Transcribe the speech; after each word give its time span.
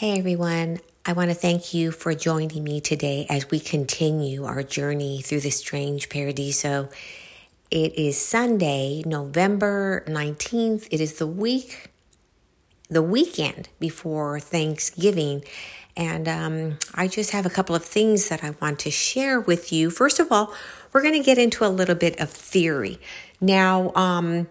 Hey 0.00 0.18
everyone, 0.18 0.80
I 1.04 1.12
want 1.12 1.28
to 1.28 1.34
thank 1.34 1.74
you 1.74 1.92
for 1.92 2.14
joining 2.14 2.64
me 2.64 2.80
today 2.80 3.26
as 3.28 3.50
we 3.50 3.60
continue 3.60 4.46
our 4.46 4.62
journey 4.62 5.20
through 5.20 5.40
the 5.40 5.50
strange 5.50 6.08
paradiso. 6.08 6.88
It 7.70 7.98
is 7.98 8.18
Sunday, 8.18 9.02
November 9.04 10.02
19th. 10.08 10.88
It 10.90 11.02
is 11.02 11.18
the 11.18 11.26
week, 11.26 11.90
the 12.88 13.02
weekend 13.02 13.68
before 13.78 14.40
Thanksgiving. 14.40 15.44
And 15.94 16.26
um, 16.26 16.78
I 16.94 17.06
just 17.06 17.32
have 17.32 17.44
a 17.44 17.50
couple 17.50 17.76
of 17.76 17.84
things 17.84 18.30
that 18.30 18.42
I 18.42 18.52
want 18.52 18.78
to 18.78 18.90
share 18.90 19.38
with 19.38 19.70
you. 19.70 19.90
First 19.90 20.18
of 20.18 20.32
all, 20.32 20.54
we're 20.94 21.02
going 21.02 21.12
to 21.12 21.22
get 21.22 21.36
into 21.36 21.62
a 21.62 21.68
little 21.68 21.94
bit 21.94 22.18
of 22.18 22.30
theory. 22.30 22.98
Now, 23.38 23.92
um, 23.94 24.48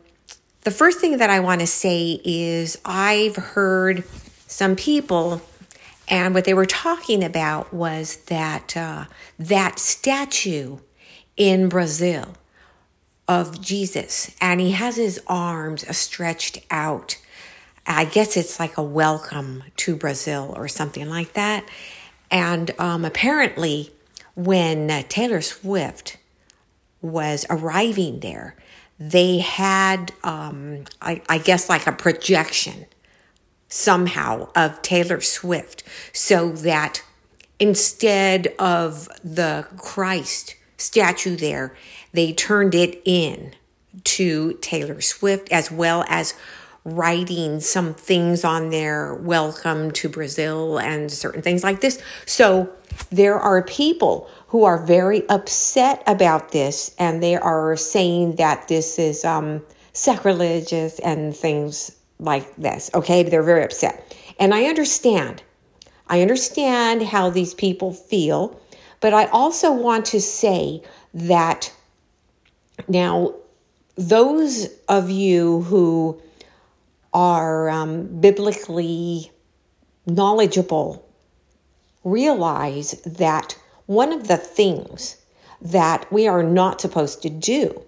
the 0.61 0.70
first 0.70 1.00
thing 1.00 1.18
that 1.18 1.31
I 1.31 1.39
want 1.39 1.61
to 1.61 1.68
say 1.68 2.21
is 2.23 2.77
I've 2.86 3.36
heard 3.36 4.04
some 4.50 4.75
people, 4.75 5.43
and 6.07 6.34
what 6.34 6.43
they 6.43 6.55
were 6.55 6.66
talking 6.66 7.23
about 7.23 7.71
was 7.71 8.16
that 8.26 8.76
uh, 8.76 9.05
that 9.38 9.77
statue 9.77 10.80
in 11.38 11.70
Brazil 11.70 12.34
of 13.27 13.62
Jesus, 13.62 14.35
and 14.41 14.59
he 14.59 14.71
has 14.71 14.95
his 14.95 15.21
arms 15.27 15.88
stretched 15.95 16.57
out. 16.71 17.17
I 17.85 18.05
guess 18.05 18.35
it's 18.35 18.59
like 18.59 18.76
a 18.76 18.81
welcome 18.84 19.63
to 19.77 19.95
Brazil 19.95 20.52
or 20.57 20.68
something 20.68 21.07
like 21.07 21.34
that. 21.34 21.70
And 22.31 22.71
um, 22.79 23.05
apparently, 23.05 23.91
when 24.35 24.90
uh, 24.90 25.04
Taylor 25.09 25.41
Swift 25.41 26.18
was 27.04 27.45
arriving 27.52 28.21
there, 28.21 28.55
they 28.99 29.38
had, 29.38 30.12
um, 30.23 30.85
I, 31.04 31.21
I 31.29 31.38
guess, 31.38 31.70
like 31.70 31.85
a 31.85 31.91
projection 31.91 32.88
somehow 33.70 34.50
of 34.55 34.82
Taylor 34.82 35.22
Swift 35.22 35.84
so 36.12 36.52
that 36.52 37.04
instead 37.60 38.48
of 38.58 39.07
the 39.24 39.68
Christ 39.77 40.55
statue 40.77 41.35
there, 41.35 41.76
they 42.12 42.34
turned 42.34 42.74
it 42.74 43.02
in 43.05 43.54
to 44.04 44.54
Taylor 44.62 45.02
Swift 45.02 45.52
as 45.52 45.71
well 45.71 46.04
as 46.08 46.34
writing 46.85 47.60
some 47.60 47.93
things 47.93 48.43
on 48.43 48.70
there, 48.70 49.13
welcome 49.13 49.91
to 49.91 50.10
Brazil 50.10 50.80
and 50.80 51.12
certain 51.12 51.41
things 51.41 51.63
like 51.63 51.82
this. 51.82 52.02
So 52.26 52.74
there 53.12 53.38
are 53.40 53.62
people 53.63 54.30
who 54.48 54.63
are 54.63 54.84
very 54.84 55.27
upset 55.30 56.02
about 56.08 56.52
this 56.52 56.96
and 56.98 57.21
they 57.21 57.36
are 57.36 57.76
saying 57.76 58.38
that 58.38 58.68
this 58.68 58.98
is 58.98 59.24
um, 59.26 59.62
sacrilegious 59.93 60.99
and 60.99 61.36
things 61.36 61.91
like 62.20 62.55
this. 62.55 62.89
Okay, 62.93 63.23
they're 63.23 63.43
very 63.43 63.63
upset. 63.63 64.16
And 64.39 64.53
I 64.53 64.66
understand. 64.66 65.44
I 66.07 66.22
understand 66.22 67.03
how 67.03 67.29
these 67.29 67.53
people 67.53 67.94
feel, 67.94 68.59
but 69.00 69.13
I 69.13 69.25
also 69.25 69.72
want 69.72 70.06
to 70.07 70.22
say 70.22 70.81
that 71.13 71.72
now, 72.88 73.35
those 73.95 74.69
of 74.88 75.09
you 75.09 75.62
who 75.63 76.22
are 77.13 77.69
um, 77.69 78.07
biblically 78.22 79.31
knowledgeable 80.06 81.06
realize 82.03 82.91
that 83.06 83.57
one 83.88 84.13
of 84.13 84.28
the 84.28 84.38
things 84.38 85.17
that 85.62 86.12
we 86.12 86.28
are 86.28 86.44
not 86.44 86.79
supposed 86.79 87.22
to 87.23 87.29
do 87.29 87.84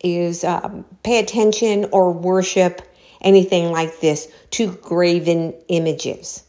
is 0.00 0.44
um, 0.44 0.84
pay 1.02 1.18
attention 1.18 1.86
or 1.92 2.12
worship 2.12 2.82
anything 3.22 3.70
like 3.70 4.00
this 4.00 4.28
to 4.50 4.72
graven 4.72 5.54
images. 5.68 6.44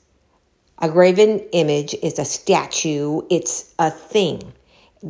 A 0.80 0.90
graven 0.90 1.40
image 1.52 1.94
is 2.02 2.20
a 2.20 2.26
statue, 2.26 3.22
it's 3.30 3.74
a 3.80 3.90
thing, 3.90 4.54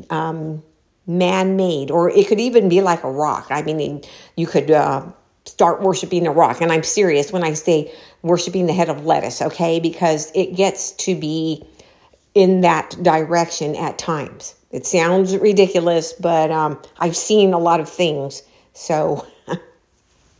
um, 0.09 0.61
man 1.07 1.55
made, 1.55 1.89
or 1.89 2.09
it 2.09 2.27
could 2.27 2.39
even 2.39 2.69
be 2.69 2.81
like 2.81 3.03
a 3.03 3.11
rock. 3.11 3.47
I 3.49 3.63
mean, 3.63 4.03
you 4.35 4.45
could 4.45 4.69
uh, 4.69 5.05
start 5.45 5.81
worshiping 5.81 6.27
a 6.27 6.31
rock. 6.31 6.61
And 6.61 6.71
I'm 6.71 6.83
serious 6.83 7.31
when 7.31 7.43
I 7.43 7.53
say 7.53 7.93
worshiping 8.21 8.65
the 8.65 8.73
head 8.73 8.89
of 8.89 9.05
lettuce, 9.05 9.41
okay? 9.41 9.79
Because 9.79 10.31
it 10.35 10.55
gets 10.55 10.91
to 10.91 11.15
be 11.15 11.65
in 12.33 12.61
that 12.61 12.95
direction 13.01 13.75
at 13.75 13.97
times. 13.97 14.55
It 14.71 14.85
sounds 14.85 15.37
ridiculous, 15.37 16.13
but 16.13 16.49
um, 16.49 16.81
I've 16.97 17.15
seen 17.15 17.53
a 17.53 17.59
lot 17.59 17.79
of 17.79 17.89
things. 17.89 18.41
So 18.73 19.27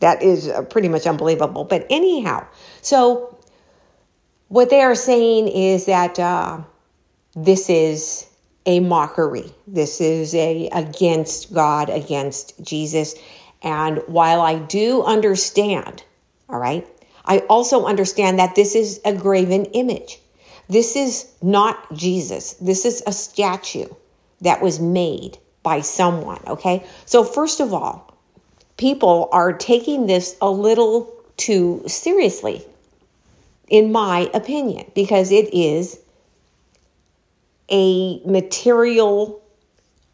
that 0.03 0.22
is 0.22 0.50
uh, 0.50 0.64
pretty 0.64 0.90
much 0.90 1.08
unbelievable. 1.08 1.64
But 1.64 1.88
anyhow, 1.90 2.46
so 2.81 3.40
what 4.50 4.69
they 4.69 4.81
are 4.81 4.96
saying 4.96 5.47
is 5.47 5.86
that 5.86 6.19
uh, 6.19 6.62
this 7.36 7.69
is 7.69 8.28
a 8.66 8.81
mockery. 8.81 9.50
This 9.66 10.02
is 10.02 10.36
a 10.36 10.68
against 10.74 11.53
God, 11.53 11.90
against 11.90 12.62
Jesus. 12.62 13.16
And 13.62 14.00
while 14.08 14.42
I 14.42 14.59
do 14.59 15.03
understand, 15.03 16.03
all 16.50 16.59
right, 16.59 16.86
I 17.24 17.40
also 17.50 17.86
understand 17.86 18.40
that 18.40 18.56
this 18.56 18.75
is 18.75 19.00
a 19.06 19.13
graven 19.13 19.63
image. 19.68 20.19
This 20.68 20.97
is 20.97 21.31
not 21.42 21.94
Jesus. 21.94 22.56
This 22.56 22.84
is 22.84 23.02
a 23.08 23.13
statue 23.13 23.88
that 24.42 24.62
was 24.62 24.81
made 24.81 25.38
by 25.63 25.80
someone, 25.80 26.42
okay? 26.46 26.86
So, 27.06 27.24
first 27.24 27.62
of 27.62 27.74
all, 27.74 28.12
people 28.78 29.30
are 29.32 29.54
taking 29.54 30.08
this 30.08 30.36
a 30.42 30.50
little 30.50 31.14
too 31.38 31.84
seriously, 31.88 32.66
in 33.68 33.92
my 33.92 34.30
opinion, 34.34 34.92
because 34.96 35.32
it 35.32 35.54
is 35.54 36.00
a 37.70 38.20
material 38.26 39.42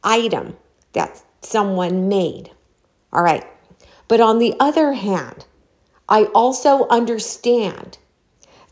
item 0.03 0.55
that 0.93 1.21
someone 1.41 2.07
made. 2.07 2.51
All 3.11 3.23
right. 3.23 3.45
But 4.07 4.21
on 4.21 4.39
the 4.39 4.55
other 4.59 4.93
hand, 4.93 5.45
I 6.07 6.23
also 6.35 6.87
understand 6.87 7.97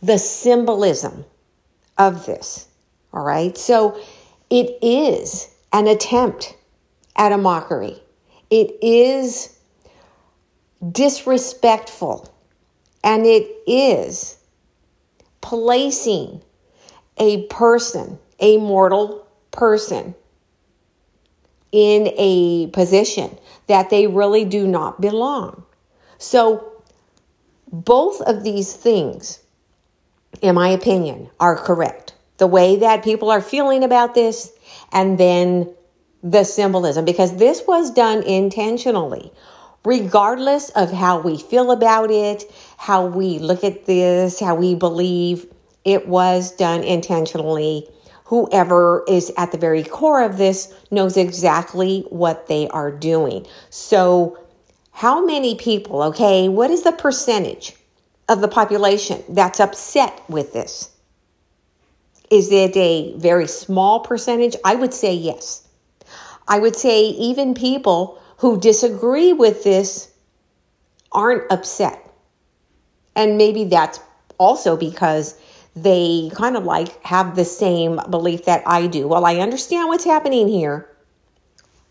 the 0.01 0.17
symbolism 0.17 1.25
of 1.97 2.25
this. 2.25 2.67
All 3.13 3.23
right. 3.23 3.57
So 3.57 3.99
it 4.49 4.77
is 4.81 5.53
an 5.73 5.87
attempt 5.87 6.55
at 7.15 7.31
a 7.31 7.37
mockery. 7.37 8.01
It 8.49 8.77
is 8.81 9.56
disrespectful, 10.91 12.33
and 13.03 13.25
it 13.25 13.47
is 13.65 14.37
placing 15.41 16.41
a 17.17 17.45
person, 17.47 18.19
a 18.39 18.57
mortal 18.57 19.27
person, 19.51 20.13
in 21.71 22.07
a 22.17 22.67
position 22.67 23.37
that 23.67 23.89
they 23.89 24.07
really 24.07 24.45
do 24.45 24.67
not 24.67 25.01
belong. 25.01 25.63
So, 26.17 26.71
both 27.71 28.21
of 28.21 28.43
these 28.43 28.73
things, 28.73 29.39
in 30.41 30.55
my 30.55 30.69
opinion, 30.69 31.29
are 31.39 31.57
correct. 31.57 32.13
The 32.37 32.47
way 32.47 32.77
that 32.77 33.03
people 33.03 33.29
are 33.29 33.41
feeling 33.41 33.83
about 33.83 34.15
this, 34.15 34.53
and 34.93 35.17
then 35.17 35.73
the 36.23 36.43
symbolism, 36.43 37.03
because 37.03 37.35
this 37.37 37.63
was 37.67 37.91
done 37.91 38.23
intentionally 38.23 39.31
regardless 39.87 40.69
of 40.71 40.91
how 40.91 41.17
we 41.17 41.37
feel 41.37 41.71
about 41.71 42.11
it, 42.11 42.43
how 42.75 43.05
we 43.05 43.39
look 43.39 43.63
at 43.63 43.85
this, 43.85 44.37
how 44.37 44.53
we 44.53 44.75
believe, 44.75 45.45
it 45.85 46.09
was 46.09 46.51
done 46.51 46.83
intentionally. 46.83 47.87
Whoever 48.25 49.05
is 49.07 49.31
at 49.37 49.53
the 49.53 49.57
very 49.57 49.85
core 49.85 50.21
of 50.21 50.37
this 50.37 50.73
knows 50.91 51.15
exactly 51.15 52.05
what 52.09 52.47
they 52.47 52.67
are 52.67 52.91
doing. 52.91 53.47
So, 53.69 54.37
how 54.91 55.25
many 55.25 55.55
people, 55.55 56.03
okay, 56.03 56.49
what 56.49 56.69
is 56.69 56.83
the 56.83 56.91
percentage 56.91 57.73
of 58.27 58.41
the 58.41 58.49
population 58.49 59.23
that's 59.29 59.61
upset 59.61 60.21
with 60.27 60.51
this? 60.51 60.91
Is 62.29 62.51
it 62.51 62.75
a 62.75 63.13
very 63.15 63.47
small 63.47 64.01
percentage? 64.01 64.57
I 64.65 64.75
would 64.75 64.93
say 64.93 65.13
yes. 65.13 65.65
I 66.49 66.59
would 66.59 66.75
say 66.75 67.05
even 67.05 67.53
people 67.53 68.19
who 68.37 68.59
disagree 68.59 69.33
with 69.33 69.63
this 69.63 70.11
aren't 71.11 71.51
upset. 71.51 72.03
And 73.15 73.37
maybe 73.37 73.65
that's 73.65 73.99
also 74.37 74.77
because 74.77 75.39
they 75.75 76.31
kind 76.33 76.55
of 76.55 76.63
like 76.63 77.03
have 77.03 77.35
the 77.35 77.45
same 77.45 77.99
belief 78.09 78.45
that 78.45 78.63
I 78.65 78.87
do. 78.87 79.07
Well, 79.07 79.25
I 79.25 79.37
understand 79.37 79.89
what's 79.89 80.05
happening 80.05 80.47
here. 80.47 80.89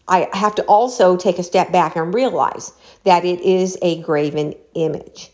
I 0.08 0.28
have 0.32 0.54
to 0.56 0.62
also 0.64 1.16
take 1.16 1.38
a 1.38 1.42
step 1.42 1.72
back 1.72 1.96
and 1.96 2.14
realize 2.14 2.72
that 3.02 3.24
it 3.24 3.40
is 3.40 3.76
a 3.82 4.00
graven 4.02 4.54
image. 4.74 5.30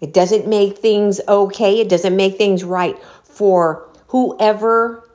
It 0.00 0.12
doesn't 0.12 0.46
make 0.46 0.78
things 0.78 1.20
okay, 1.28 1.80
it 1.80 1.88
doesn't 1.88 2.14
make 2.14 2.36
things 2.36 2.62
right 2.62 2.96
for 3.24 3.88
whoever 4.08 5.08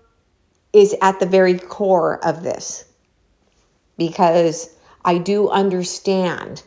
is 0.73 0.95
at 1.01 1.19
the 1.19 1.25
very 1.25 1.57
core 1.57 2.23
of 2.25 2.43
this 2.43 2.86
because 3.97 4.69
I 5.05 5.17
do 5.17 5.49
understand 5.49 6.63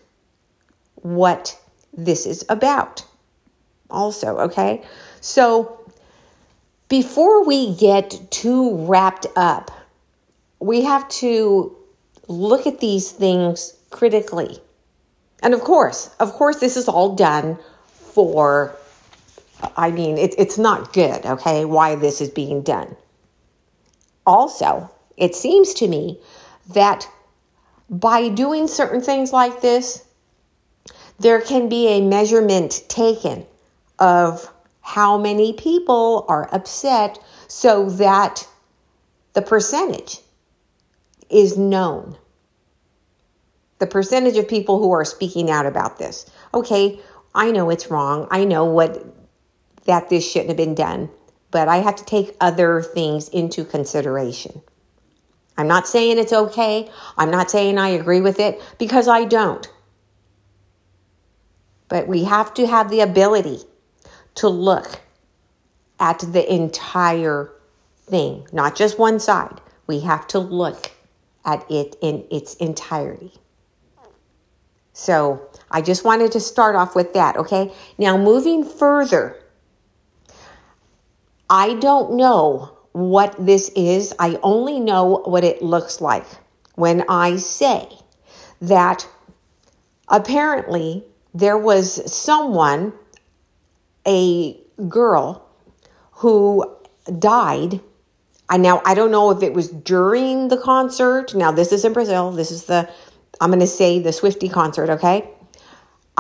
what 0.97 1.59
this 1.93 2.27
is 2.27 2.45
about. 2.49 3.05
also, 3.91 4.39
okay? 4.39 4.83
So 5.21 5.81
before 6.89 7.45
we 7.45 7.75
get 7.75 8.19
too 8.31 8.77
wrapped 8.87 9.27
up, 9.37 9.71
we 10.61 10.83
have 10.83 11.09
to 11.09 11.77
look 12.29 12.67
at 12.67 12.81
these 12.81 13.11
things 13.11 13.75
critically. 13.91 14.59
And 15.43 15.55
of 15.55 15.61
course, 15.61 16.11
of 16.21 16.33
course, 16.33 16.57
this 16.57 16.77
is 16.77 16.89
all 16.89 17.15
done 17.15 17.59
for, 18.13 18.75
I 19.77 19.91
mean, 19.91 20.19
it, 20.19 20.35
it's 20.39 20.59
not 20.59 20.93
good, 20.93 21.25
okay, 21.25 21.65
why 21.65 21.95
this 21.95 22.21
is 22.21 22.29
being 22.29 22.63
done. 22.63 22.97
Also, 24.27 24.91
it 25.17 25.35
seems 25.35 25.73
to 25.75 25.89
me 25.89 26.21
that 26.75 27.09
by 27.91 28.29
doing 28.29 28.69
certain 28.69 29.01
things 29.01 29.33
like 29.33 29.61
this, 29.61 30.07
there 31.19 31.41
can 31.41 31.69
be 31.69 31.89
a 31.89 32.01
measurement 32.01 32.85
taken 32.89 33.45
of 33.99 34.51
how 34.81 35.19
many 35.19 35.53
people 35.53 36.25
are 36.29 36.49
upset 36.55 37.19
so 37.49 37.91
that 37.91 38.47
the 39.35 39.43
percentage 39.43 40.19
is 41.29 41.59
known. 41.59 42.17
The 43.81 43.87
percentage 43.87 44.37
of 44.37 44.49
people 44.49 44.79
who 44.79 44.93
are 44.93 45.05
speaking 45.05 45.51
out 45.51 45.67
about 45.67 45.99
this. 45.99 46.31
Okay, 46.55 47.01
I 47.35 47.51
know 47.51 47.71
it's 47.71 47.91
wrong. 47.91 48.29
I 48.31 48.45
know 48.45 48.65
what 48.65 49.05
that 49.85 50.09
this 50.09 50.29
shouldn't 50.31 50.51
have 50.51 50.57
been 50.57 50.75
done, 50.75 51.11
but 51.51 51.69
I 51.69 51.79
have 51.79 51.97
to 51.97 52.05
take 52.05 52.37
other 52.41 52.83
things 52.83 53.29
into 53.29 53.65
consideration. 53.65 54.63
I'm 55.61 55.69
not 55.69 55.87
saying 55.87 56.17
it's 56.17 56.33
okay. 56.33 56.91
I'm 57.19 57.31
not 57.31 57.51
saying 57.51 57.77
I 57.77 57.89
agree 57.91 58.23
with 58.23 58.41
it 58.41 58.63
because 58.79 59.09
I 59.09 59.27
don't. 59.27 59.71
But 61.89 62.09
we 62.09 62.25
have 62.25 62.55
to 62.55 62.67
have 62.67 62.89
the 62.89 63.01
ability 63.01 63.59
to 64.37 64.49
look 64.49 65.03
at 65.99 66.21
the 66.21 66.51
entire 66.51 67.53
thing, 68.07 68.47
not 68.55 68.75
just 68.75 68.99
one 68.99 69.21
side. 69.21 69.61
We 69.87 70.01
have 70.01 70.27
to 70.29 70.39
look 70.39 70.93
at 71.45 71.71
it 71.71 71.95
in 72.01 72.25
its 72.31 72.55
entirety. 72.55 73.35
So 74.95 75.47
I 75.71 75.83
just 75.83 76.07
wanted 76.07 76.33
to 76.33 76.41
start 76.41 76.75
off 76.75 76.95
with 76.97 77.13
that, 77.13 77.37
okay? 77.37 77.71
Now, 77.99 78.17
moving 78.17 78.65
further, 78.65 79.37
I 81.51 81.75
don't 81.75 82.15
know 82.15 82.79
what 82.93 83.35
this 83.39 83.71
is. 83.71 84.13
I 84.19 84.39
only 84.43 84.81
know 84.81 85.23
what 85.25 85.45
it 85.45 85.63
looks 85.63 86.01
like 86.01 86.27
when 86.75 87.05
I 87.09 87.37
say 87.37 87.89
that 88.61 89.07
apparently 90.09 91.05
there 91.33 91.59
was 91.59 92.13
someone, 92.13 92.93
a 94.07 94.61
girl, 94.89 95.47
who 96.13 96.77
died. 97.19 97.81
And 98.51 98.63
now 98.63 98.83
I 98.85 98.95
don't 98.95 99.11
know 99.11 99.31
if 99.31 99.43
it 99.43 99.55
was 99.55 99.69
during 99.69 100.49
the 100.49 100.57
concert. 100.57 101.35
Now 101.35 101.53
this 101.53 101.73
is 101.73 101.85
in 101.85 101.93
Brazil. 101.93 102.33
This 102.33 102.51
is 102.51 102.65
the 102.65 102.91
I'm 103.41 103.51
going 103.51 103.61
to 103.61 103.67
say 103.67 103.99
the 104.01 104.13
Swifty 104.13 104.49
concert, 104.49 104.91
okay? 104.91 105.31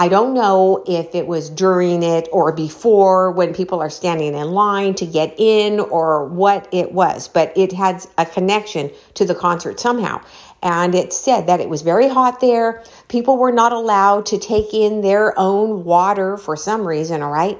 I 0.01 0.09
don't 0.09 0.33
know 0.33 0.83
if 0.87 1.15
it 1.15 1.27
was 1.27 1.51
during 1.51 2.03
it 2.03 2.27
or 2.33 2.53
before 2.53 3.33
when 3.33 3.53
people 3.53 3.83
are 3.83 3.91
standing 3.91 4.35
in 4.35 4.53
line 4.53 4.95
to 4.95 5.05
get 5.05 5.35
in 5.37 5.79
or 5.79 6.25
what 6.25 6.67
it 6.73 6.93
was, 6.93 7.29
but 7.29 7.53
it 7.55 7.71
had 7.73 8.07
a 8.17 8.25
connection 8.25 8.91
to 9.13 9.27
the 9.27 9.35
concert 9.35 9.79
somehow. 9.79 10.23
And 10.63 10.95
it 10.95 11.13
said 11.13 11.49
that 11.49 11.61
it 11.61 11.69
was 11.69 11.83
very 11.83 12.09
hot 12.09 12.41
there. 12.41 12.83
People 13.09 13.37
were 13.37 13.53
not 13.53 13.73
allowed 13.73 14.25
to 14.27 14.39
take 14.39 14.73
in 14.73 15.03
their 15.03 15.39
own 15.39 15.85
water 15.85 16.39
for 16.39 16.57
some 16.57 16.89
reason, 16.89 17.21
all 17.21 17.31
right? 17.31 17.59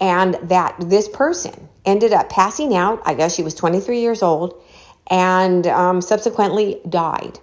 And 0.00 0.34
that 0.44 0.76
this 0.78 1.08
person 1.08 1.68
ended 1.84 2.12
up 2.12 2.30
passing 2.30 2.76
out. 2.76 3.02
I 3.04 3.14
guess 3.14 3.34
she 3.34 3.42
was 3.42 3.56
23 3.56 3.98
years 3.98 4.22
old 4.22 4.62
and 5.10 5.66
um, 5.66 6.02
subsequently 6.02 6.80
died. 6.88 7.40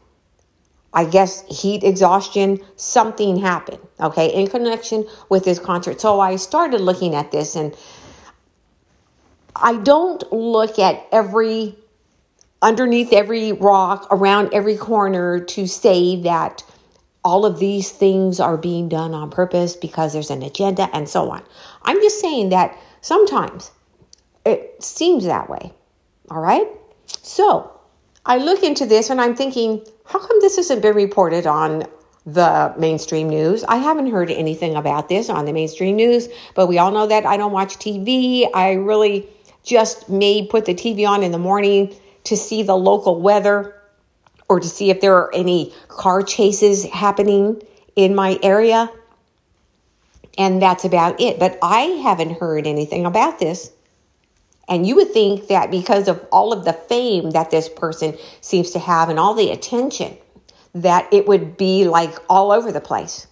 I 0.95 1.05
guess 1.05 1.45
heat 1.47 1.83
exhaustion, 1.83 2.59
something 2.77 3.37
happened, 3.37 3.79
okay, 3.99 4.33
in 4.33 4.47
connection 4.47 5.05
with 5.29 5.43
this 5.43 5.59
concert. 5.59 5.99
So 6.01 6.21
I 6.21 6.37
started 6.37 6.79
looking 6.81 7.13
at 7.13 7.31
this 7.31 7.55
and 7.55 7.75
I 9.55 9.75
don't 9.75 10.31
look 10.31 10.79
at 10.79 11.05
every 11.11 11.77
underneath 12.61 13.13
every 13.13 13.51
rock, 13.51 14.07
around 14.09 14.53
every 14.53 14.75
corner 14.75 15.39
to 15.39 15.67
say 15.67 16.19
that 16.21 16.63
all 17.23 17.45
of 17.45 17.59
these 17.59 17.91
things 17.91 18.39
are 18.39 18.57
being 18.57 18.89
done 18.89 19.13
on 19.13 19.29
purpose 19.29 19.75
because 19.75 20.13
there's 20.13 20.31
an 20.31 20.41
agenda 20.41 20.89
and 20.93 21.07
so 21.09 21.29
on. 21.29 21.43
I'm 21.83 22.01
just 22.01 22.19
saying 22.19 22.49
that 22.49 22.75
sometimes 23.01 23.71
it 24.45 24.81
seems 24.81 25.25
that 25.25 25.49
way. 25.49 25.73
All 26.31 26.39
right? 26.39 26.67
So 27.05 27.71
I 28.25 28.37
look 28.37 28.63
into 28.63 28.85
this 28.85 29.09
and 29.09 29.21
I'm 29.21 29.35
thinking, 29.35 29.85
how 30.05 30.19
come 30.19 30.39
this 30.41 30.55
hasn't 30.55 30.81
been 30.81 30.95
reported 30.95 31.47
on 31.47 31.85
the 32.25 32.73
mainstream 32.77 33.29
news? 33.29 33.63
I 33.63 33.77
haven't 33.77 34.11
heard 34.11 34.31
anything 34.31 34.75
about 34.75 35.09
this 35.09 35.29
on 35.29 35.45
the 35.45 35.53
mainstream 35.53 35.95
news, 35.95 36.29
but 36.53 36.67
we 36.67 36.77
all 36.77 36.91
know 36.91 37.07
that 37.07 37.25
I 37.25 37.37
don't 37.37 37.51
watch 37.51 37.77
TV. 37.77 38.47
I 38.53 38.73
really 38.73 39.27
just 39.63 40.09
may 40.09 40.45
put 40.45 40.65
the 40.65 40.75
TV 40.75 41.07
on 41.07 41.23
in 41.23 41.31
the 41.31 41.39
morning 41.39 41.95
to 42.25 42.37
see 42.37 42.63
the 42.63 42.75
local 42.75 43.21
weather 43.21 43.75
or 44.47 44.59
to 44.59 44.67
see 44.67 44.89
if 44.91 45.01
there 45.01 45.15
are 45.15 45.33
any 45.33 45.73
car 45.87 46.21
chases 46.21 46.85
happening 46.85 47.61
in 47.95 48.13
my 48.13 48.39
area. 48.43 48.91
And 50.37 50.61
that's 50.61 50.85
about 50.85 51.19
it. 51.19 51.39
But 51.39 51.57
I 51.63 51.81
haven't 52.03 52.39
heard 52.39 52.67
anything 52.67 53.05
about 53.05 53.39
this. 53.39 53.71
And 54.67 54.87
you 54.87 54.95
would 54.95 55.11
think 55.11 55.47
that 55.47 55.69
because 55.69 56.07
of 56.07 56.25
all 56.31 56.51
of 56.51 56.65
the 56.65 56.73
fame 56.73 57.31
that 57.31 57.51
this 57.51 57.69
person 57.69 58.17
seems 58.41 58.71
to 58.71 58.79
have 58.79 59.09
and 59.09 59.19
all 59.19 59.33
the 59.33 59.51
attention, 59.51 60.17
that 60.73 61.07
it 61.13 61.27
would 61.27 61.55
be 61.55 61.85
like 61.87 62.15
all 62.29 62.51
over 62.51 62.71
the 62.71 62.81
place. 62.81 63.27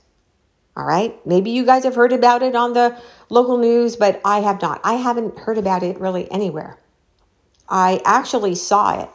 All 0.76 0.86
right. 0.86 1.14
Maybe 1.26 1.52
you 1.52 1.66
guys 1.66 1.84
have 1.84 1.96
heard 1.96 2.14
about 2.14 2.42
it 2.42 2.56
on 2.56 2.74
the 2.74 2.98
local 3.30 3.58
news, 3.58 3.96
but 3.96 4.22
I 4.26 4.40
have 4.40 4.62
not. 4.62 4.82
I 4.84 4.94
haven't 4.94 5.38
heard 5.38 5.58
about 5.58 5.84
it 5.84 6.00
really 6.00 6.30
anywhere. 6.32 6.78
I 7.70 8.02
actually 8.06 8.56
saw 8.56 9.02
it 9.02 9.10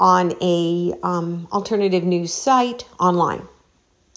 on 0.00 0.32
a 0.40 0.94
um, 1.02 1.48
alternative 1.52 2.04
news 2.04 2.32
site 2.32 2.84
online. 2.98 3.46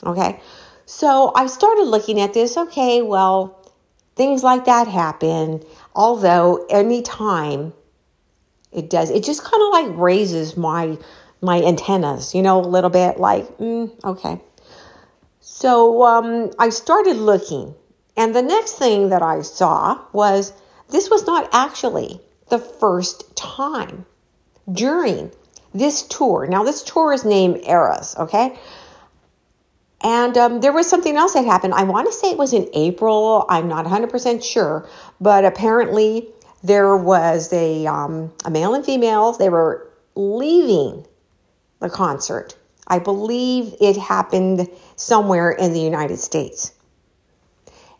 Okay. 0.03 0.39
So 0.85 1.33
I 1.35 1.47
started 1.47 1.83
looking 1.83 2.21
at 2.21 2.33
this. 2.33 2.55
Okay, 2.55 3.01
well, 3.01 3.73
things 4.15 4.41
like 4.41 4.65
that 4.65 4.87
happen. 4.87 5.61
Although 5.97 6.65
anytime 6.69 7.73
it 8.71 8.89
does, 8.89 9.09
it 9.09 9.23
just 9.23 9.43
kind 9.43 9.61
of 9.63 9.71
like 9.71 9.97
raises 9.97 10.55
my 10.55 10.97
my 11.41 11.61
antennas, 11.61 12.33
you 12.33 12.41
know, 12.41 12.59
a 12.59 12.65
little 12.65 12.89
bit 12.89 13.19
like, 13.19 13.45
mm, 13.57 13.91
okay. 14.03 14.39
So 15.41 16.03
um, 16.03 16.51
I 16.59 16.69
started 16.69 17.17
looking, 17.17 17.75
and 18.15 18.35
the 18.35 18.41
next 18.41 18.73
thing 18.73 19.09
that 19.09 19.21
I 19.21 19.41
saw 19.41 19.99
was 20.13 20.53
this 20.89 21.09
was 21.09 21.25
not 21.25 21.49
actually 21.51 22.21
the 22.49 22.59
first 22.59 23.35
time 23.35 24.05
during 24.71 25.31
this 25.73 26.03
tour. 26.03 26.47
Now, 26.47 26.63
this 26.63 26.83
tour 26.83 27.13
is 27.13 27.25
named 27.25 27.61
Eras, 27.67 28.15
okay? 28.17 28.57
And 30.01 30.37
um, 30.37 30.61
there 30.61 30.71
was 30.71 30.87
something 30.87 31.15
else 31.15 31.33
that 31.33 31.45
happened. 31.45 31.73
I 31.73 31.83
want 31.83 32.07
to 32.07 32.13
say 32.13 32.31
it 32.31 32.37
was 32.37 32.53
in 32.53 32.69
April. 32.73 33.45
I'm 33.49 33.67
not 33.67 33.85
100% 33.85 34.43
sure, 34.43 34.87
but 35.19 35.45
apparently 35.45 36.27
there 36.63 36.95
was 36.95 37.51
a, 37.53 37.85
um, 37.85 38.33
a 38.45 38.49
male 38.49 38.73
and 38.73 38.85
female. 38.85 39.33
They 39.33 39.49
were 39.49 39.89
leaving 40.15 41.05
the 41.79 41.89
concert. 41.89 42.55
I 42.87 42.99
believe 42.99 43.75
it 43.79 43.97
happened 43.97 44.69
somewhere 44.95 45.51
in 45.51 45.73
the 45.73 45.79
United 45.79 46.19
States. 46.19 46.73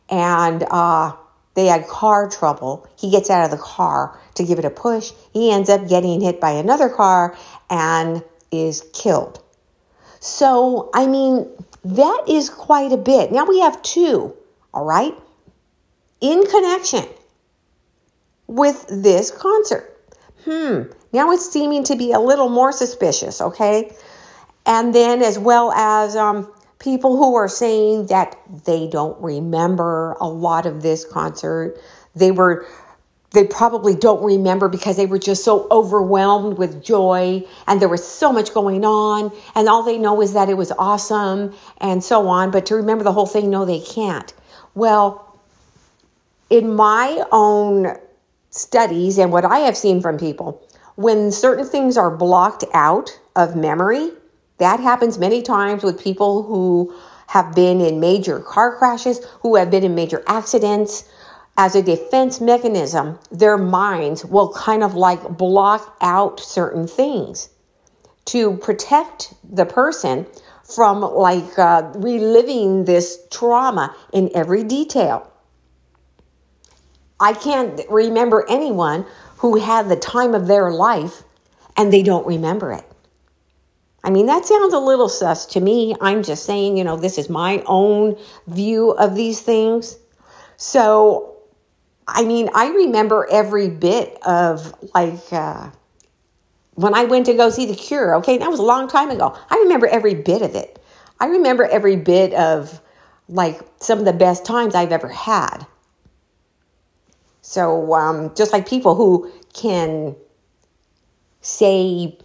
And 0.10 0.64
uh, 0.70 1.16
they 1.56 1.66
had 1.66 1.88
car 1.88 2.30
trouble. 2.30 2.88
He 2.98 3.12
gets 3.12 3.30
out 3.30 3.44
of 3.44 3.52
the 3.52 3.58
car 3.58 4.20
to 4.36 4.44
give 4.44 4.60
it 4.60 4.66
a 4.66 4.70
push. 4.70 5.12
He 5.34 5.52
ends 5.52 5.70
up 5.70 5.88
getting 5.90 6.22
hit 6.22 6.40
by 6.40 6.52
another 6.52 6.90
car 6.90 7.36
and 7.70 8.24
is 8.52 8.86
killed. 8.94 9.44
So, 10.20 10.90
I 10.94 11.08
mean, 11.08 11.50
that 11.84 12.24
is 12.28 12.50
quite 12.50 12.92
a 12.92 12.98
bit. 12.98 13.32
Now 13.32 13.46
we 13.46 13.60
have 13.62 13.82
two, 13.82 14.34
all 14.74 14.86
right, 14.86 15.14
in 16.22 16.46
connection 16.46 17.06
with 18.48 18.86
this 18.90 19.32
concert. 19.32 19.94
Hmm, 20.46 20.84
now 21.12 21.32
it's 21.32 21.52
seeming 21.52 21.84
to 21.86 21.96
be 21.96 22.12
a 22.12 22.20
little 22.20 22.50
more 22.50 22.72
suspicious, 22.72 23.42
okay? 23.42 23.94
And 24.66 24.94
then, 24.94 25.22
as 25.22 25.38
well 25.38 25.72
as 25.72 26.16
um, 26.16 26.52
people 26.80 27.18
who 27.18 27.36
are 27.36 27.48
saying 27.48 28.08
that 28.08 28.38
they 28.66 28.88
don't 28.88 29.20
remember 29.22 30.16
a 30.20 30.28
lot 30.28 30.66
of 30.66 30.82
this 30.82 31.06
concert. 31.06 31.78
They 32.16 32.32
were 32.32 32.66
they 33.32 33.46
probably 33.46 33.94
don't 33.94 34.24
remember 34.24 34.70
because 34.70 34.96
they 34.96 35.06
were 35.06 35.20
just 35.20 35.44
so 35.44 35.68
overwhelmed 35.70 36.58
with 36.58 36.82
joy 36.82 37.44
and 37.68 37.82
there 37.82 37.90
was 37.90 38.08
so 38.08 38.32
much 38.32 38.54
going 38.54 38.86
on 38.86 39.32
and 39.54 39.68
all 39.68 39.84
they 39.84 39.98
know 39.98 40.22
is 40.22 40.32
that 40.32 40.50
it 40.50 40.56
was 40.56 40.72
awesome 40.80 41.54
and 41.80 42.02
so 42.02 42.28
on 42.30 42.52
but 42.52 42.66
to 42.66 42.76
remember 42.76 43.04
the 43.04 43.12
whole 43.12 43.26
thing 43.26 43.50
no 43.50 43.66
they 43.66 43.82
can't 43.82 44.34
well 44.76 45.27
in 46.50 46.74
my 46.76 47.24
own 47.32 47.98
studies 48.50 49.18
and 49.18 49.32
what 49.32 49.46
I 49.46 49.60
have 49.60 49.78
seen 49.78 50.02
from 50.02 50.18
people, 50.18 50.62
when 50.96 51.32
certain 51.32 51.66
things 51.66 51.98
are 51.98 52.16
blocked 52.16 52.64
out 52.74 53.20
of 53.36 53.56
memory, 53.56 54.12
that 54.58 54.80
happens 54.80 55.18
many 55.20 55.42
times 55.42 55.84
with 55.84 56.02
people 56.02 56.44
who 56.44 56.94
have 57.28 57.54
been 57.54 57.82
in 57.82 58.00
major 58.00 58.40
car 58.40 58.76
crashes, 58.78 59.24
who 59.42 59.56
have 59.56 59.70
been 59.70 59.84
in 59.84 59.94
major 59.94 60.24
accidents. 60.28 61.10
As 61.60 61.76
a 61.76 61.82
defense 61.82 62.40
mechanism, 62.40 63.20
their 63.32 63.58
minds 63.58 64.24
will 64.24 64.54
kind 64.54 64.84
of 64.84 64.94
like 64.94 65.38
block 65.38 65.98
out 66.02 66.40
certain 66.40 66.88
things 66.88 67.50
to 68.26 68.58
protect 68.58 69.34
the 69.44 69.66
person 69.66 70.26
from 70.64 71.02
like 71.02 71.58
uh, 71.58 71.92
reliving 71.96 72.86
this 72.86 73.20
trauma 73.32 73.96
in 74.14 74.30
every 74.36 74.64
detail. 74.64 75.32
I 77.20 77.34
can't 77.34 77.82
remember 77.90 78.46
anyone 78.50 79.06
who 79.38 79.58
had 79.58 79.90
the 79.90 79.96
time 79.96 80.34
of 80.36 80.48
their 80.48 80.72
life 80.72 81.24
and 81.76 81.92
they 81.92 82.04
don't 82.04 82.26
remember 82.26 82.72
it. 82.74 82.84
I 84.04 84.10
mean, 84.10 84.28
that 84.28 84.46
sounds 84.46 84.74
a 84.74 84.80
little 84.80 85.10
sus 85.10 85.46
to 85.48 85.60
me. 85.60 85.96
I'm 86.02 86.24
just 86.24 86.46
saying, 86.46 86.78
you 86.78 86.84
know, 86.84 86.96
this 86.96 87.18
is 87.18 87.30
my 87.30 87.64
own 87.66 88.18
view 88.48 88.92
of 88.92 89.16
these 89.16 89.42
things. 89.42 89.98
So, 90.58 91.36
I 92.08 92.24
mean, 92.24 92.50
I 92.56 92.70
remember 92.70 93.28
every 93.30 93.70
bit 93.70 94.18
of 94.26 94.74
like 94.96 95.20
uh, 95.32 95.70
when 96.76 96.94
I 96.94 97.04
went 97.04 97.26
to 97.26 97.34
go 97.34 97.50
see 97.50 97.66
The 97.66 97.76
Cure. 97.76 98.16
Okay, 98.18 98.38
that 98.38 98.50
was 98.50 98.60
a 98.60 98.64
long 98.64 98.88
time 98.88 99.10
ago. 99.10 99.38
I 99.50 99.56
remember 99.58 99.88
every 99.88 100.14
bit 100.14 100.42
of 100.42 100.56
it. 100.56 100.82
I 101.20 101.26
remember 101.26 101.66
every 101.66 101.96
bit 101.96 102.34
of 102.34 102.80
like 103.28 103.60
some 103.80 104.00
of 104.00 104.06
the 104.06 104.14
best 104.14 104.46
times 104.46 104.74
I've 104.74 104.92
ever 104.92 105.10
had. 105.10 105.66
So, 107.50 107.94
um, 107.94 108.36
just 108.36 108.52
like 108.52 108.68
people 108.68 108.94
who 108.94 109.32
can 109.54 110.18
say 111.40 112.18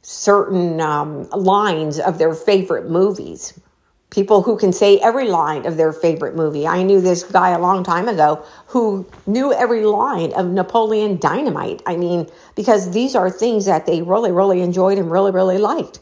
certain 0.00 0.80
um, 0.80 1.28
lines 1.28 2.00
of 2.00 2.16
their 2.16 2.32
favorite 2.32 2.88
movies, 2.88 3.60
people 4.08 4.40
who 4.40 4.56
can 4.56 4.72
say 4.72 4.96
every 5.00 5.28
line 5.28 5.66
of 5.66 5.76
their 5.76 5.92
favorite 5.92 6.34
movie. 6.34 6.66
I 6.66 6.84
knew 6.84 7.02
this 7.02 7.22
guy 7.22 7.50
a 7.50 7.58
long 7.58 7.84
time 7.84 8.08
ago 8.08 8.42
who 8.68 9.06
knew 9.26 9.52
every 9.52 9.84
line 9.84 10.32
of 10.32 10.46
Napoleon 10.46 11.18
Dynamite. 11.18 11.82
I 11.84 11.98
mean, 11.98 12.26
because 12.54 12.92
these 12.92 13.14
are 13.14 13.28
things 13.28 13.66
that 13.66 13.84
they 13.84 14.00
really, 14.00 14.32
really 14.32 14.62
enjoyed 14.62 14.96
and 14.96 15.10
really, 15.10 15.32
really 15.32 15.58
liked. 15.58 16.00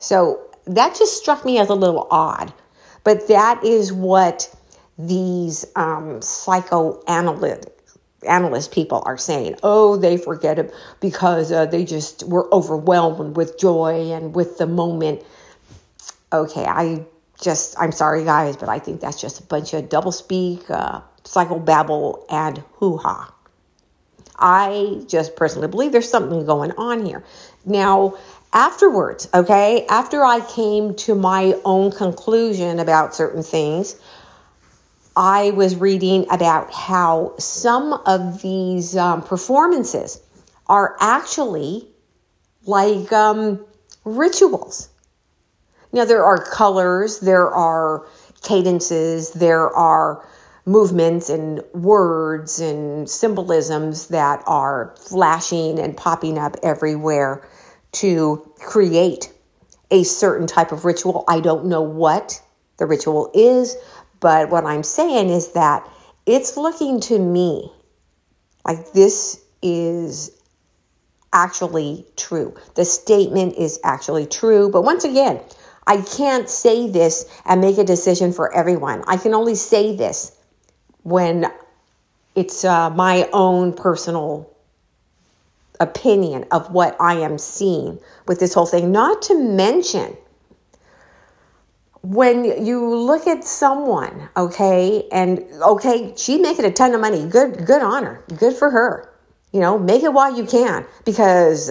So 0.00 0.40
that 0.66 0.96
just 0.96 1.16
struck 1.16 1.44
me 1.44 1.60
as 1.60 1.68
a 1.68 1.74
little 1.74 2.08
odd. 2.10 2.52
But 3.04 3.28
that 3.28 3.62
is 3.62 3.92
what 3.92 4.52
these 4.98 5.64
um, 5.76 6.22
psychoanalyst 6.22 7.68
analyst 8.26 8.72
people 8.72 9.02
are 9.04 9.18
saying, 9.18 9.56
oh, 9.62 9.96
they 9.96 10.16
forget 10.16 10.58
it 10.58 10.72
because 11.00 11.52
uh, 11.52 11.66
they 11.66 11.84
just 11.84 12.22
were 12.24 12.52
overwhelmed 12.54 13.36
with 13.36 13.58
joy 13.58 14.12
and 14.12 14.34
with 14.34 14.58
the 14.58 14.66
moment. 14.66 15.22
Okay, 16.32 16.64
I 16.64 17.04
just, 17.40 17.78
I'm 17.78 17.92
sorry, 17.92 18.24
guys, 18.24 18.56
but 18.56 18.68
I 18.68 18.78
think 18.78 19.00
that's 19.00 19.20
just 19.20 19.40
a 19.40 19.42
bunch 19.42 19.74
of 19.74 19.88
doublespeak, 19.88 20.70
uh, 20.70 21.00
psychobabble, 21.24 22.24
and 22.30 22.58
hoo 22.74 22.96
ha. 22.96 23.32
I 24.36 25.02
just 25.06 25.36
personally 25.36 25.68
believe 25.68 25.92
there's 25.92 26.08
something 26.10 26.44
going 26.44 26.72
on 26.72 27.06
here. 27.06 27.24
Now, 27.64 28.16
afterwards, 28.52 29.28
okay, 29.32 29.86
after 29.88 30.24
I 30.24 30.40
came 30.40 30.94
to 30.96 31.14
my 31.14 31.54
own 31.64 31.92
conclusion 31.92 32.80
about 32.80 33.14
certain 33.14 33.42
things, 33.42 33.96
I 35.16 35.50
was 35.52 35.76
reading 35.76 36.26
about 36.30 36.72
how 36.72 37.34
some 37.38 37.92
of 38.06 38.42
these 38.42 38.96
um, 38.96 39.22
performances 39.22 40.20
are 40.66 40.96
actually 41.00 41.88
like 42.66 43.12
um, 43.12 43.64
rituals. 44.04 44.88
Now, 45.92 46.04
there 46.04 46.24
are 46.24 46.44
colors, 46.44 47.20
there 47.20 47.48
are 47.48 48.06
cadences, 48.42 49.30
there 49.30 49.70
are 49.70 50.26
movements 50.66 51.28
and 51.28 51.62
words 51.72 52.58
and 52.58 53.08
symbolisms 53.08 54.08
that 54.08 54.42
are 54.46 54.94
flashing 54.98 55.78
and 55.78 55.96
popping 55.96 56.38
up 56.38 56.56
everywhere 56.62 57.46
to 57.92 58.50
create 58.56 59.32
a 59.90 60.02
certain 60.02 60.46
type 60.46 60.72
of 60.72 60.84
ritual. 60.84 61.24
I 61.28 61.40
don't 61.40 61.66
know 61.66 61.82
what 61.82 62.42
the 62.78 62.86
ritual 62.86 63.30
is, 63.34 63.76
but 64.24 64.48
what 64.48 64.64
I'm 64.64 64.82
saying 64.82 65.28
is 65.28 65.52
that 65.52 65.86
it's 66.24 66.56
looking 66.56 67.00
to 67.00 67.18
me 67.18 67.70
like 68.64 68.92
this 68.92 69.38
is 69.60 70.30
actually 71.30 72.06
true. 72.16 72.54
The 72.74 72.86
statement 72.86 73.56
is 73.56 73.78
actually 73.84 74.24
true. 74.24 74.70
But 74.70 74.80
once 74.80 75.04
again, 75.04 75.42
I 75.86 76.00
can't 76.00 76.48
say 76.48 76.88
this 76.88 77.30
and 77.44 77.60
make 77.60 77.76
a 77.76 77.84
decision 77.84 78.32
for 78.32 78.50
everyone. 78.50 79.04
I 79.06 79.18
can 79.18 79.34
only 79.34 79.56
say 79.56 79.94
this 79.94 80.32
when 81.02 81.52
it's 82.34 82.64
uh, 82.64 82.88
my 82.88 83.28
own 83.30 83.74
personal 83.74 84.50
opinion 85.80 86.46
of 86.50 86.70
what 86.72 86.96
I 86.98 87.16
am 87.16 87.36
seeing 87.36 87.98
with 88.26 88.40
this 88.40 88.54
whole 88.54 88.64
thing. 88.64 88.90
Not 88.90 89.20
to 89.24 89.38
mention 89.38 90.16
when 92.04 92.66
you 92.66 92.94
look 92.94 93.26
at 93.26 93.44
someone, 93.44 94.28
okay, 94.36 95.08
and 95.10 95.42
okay, 95.62 96.12
she's 96.18 96.38
making 96.38 96.66
a 96.66 96.70
ton 96.70 96.92
of 96.92 97.00
money. 97.00 97.26
Good, 97.26 97.64
good 97.64 97.80
on 97.80 98.04
her. 98.04 98.22
Good 98.36 98.54
for 98.56 98.68
her. 98.68 99.10
You 99.52 99.60
know, 99.60 99.78
make 99.78 100.02
it 100.02 100.12
while 100.12 100.36
you 100.36 100.44
can 100.44 100.84
because 101.06 101.70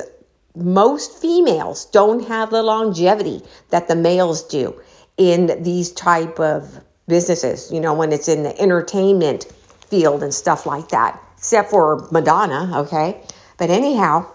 most 0.55 1.21
females 1.21 1.85
don't 1.85 2.27
have 2.27 2.49
the 2.49 2.63
longevity 2.63 3.43
that 3.69 3.87
the 3.87 3.95
males 3.95 4.43
do 4.47 4.81
in 5.17 5.61
these 5.61 5.91
type 5.91 6.39
of 6.39 6.83
businesses. 7.07 7.71
You 7.71 7.79
know, 7.79 7.93
when 7.93 8.11
it's 8.11 8.27
in 8.27 8.41
the 8.41 8.59
entertainment 8.59 9.43
field 9.89 10.23
and 10.23 10.33
stuff 10.33 10.65
like 10.65 10.89
that, 10.89 11.21
except 11.37 11.69
for 11.69 12.07
Madonna, 12.11 12.79
okay. 12.79 13.21
But 13.59 13.69
anyhow, 13.69 14.25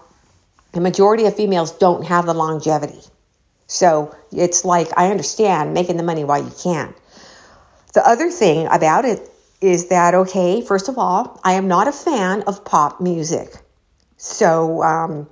the 0.71 0.79
majority 0.79 1.25
of 1.25 1.35
females 1.35 1.71
don't 1.73 2.05
have 2.05 2.25
the 2.25 2.33
longevity. 2.33 3.01
So 3.69 4.15
it's 4.31 4.65
like, 4.65 4.89
I 4.97 5.11
understand 5.11 5.75
making 5.75 5.97
the 5.97 6.03
money 6.03 6.23
while 6.23 6.43
you 6.43 6.51
can. 6.61 6.93
The 7.93 8.05
other 8.05 8.31
thing 8.31 8.67
about 8.67 9.05
it 9.05 9.29
is 9.61 9.89
that, 9.89 10.15
okay, 10.15 10.61
first 10.61 10.89
of 10.89 10.97
all, 10.97 11.39
I 11.43 11.53
am 11.53 11.67
not 11.67 11.87
a 11.87 11.91
fan 11.91 12.41
of 12.47 12.65
pop 12.65 12.99
music. 12.99 13.53
So 14.17 14.81
um, 14.81 15.29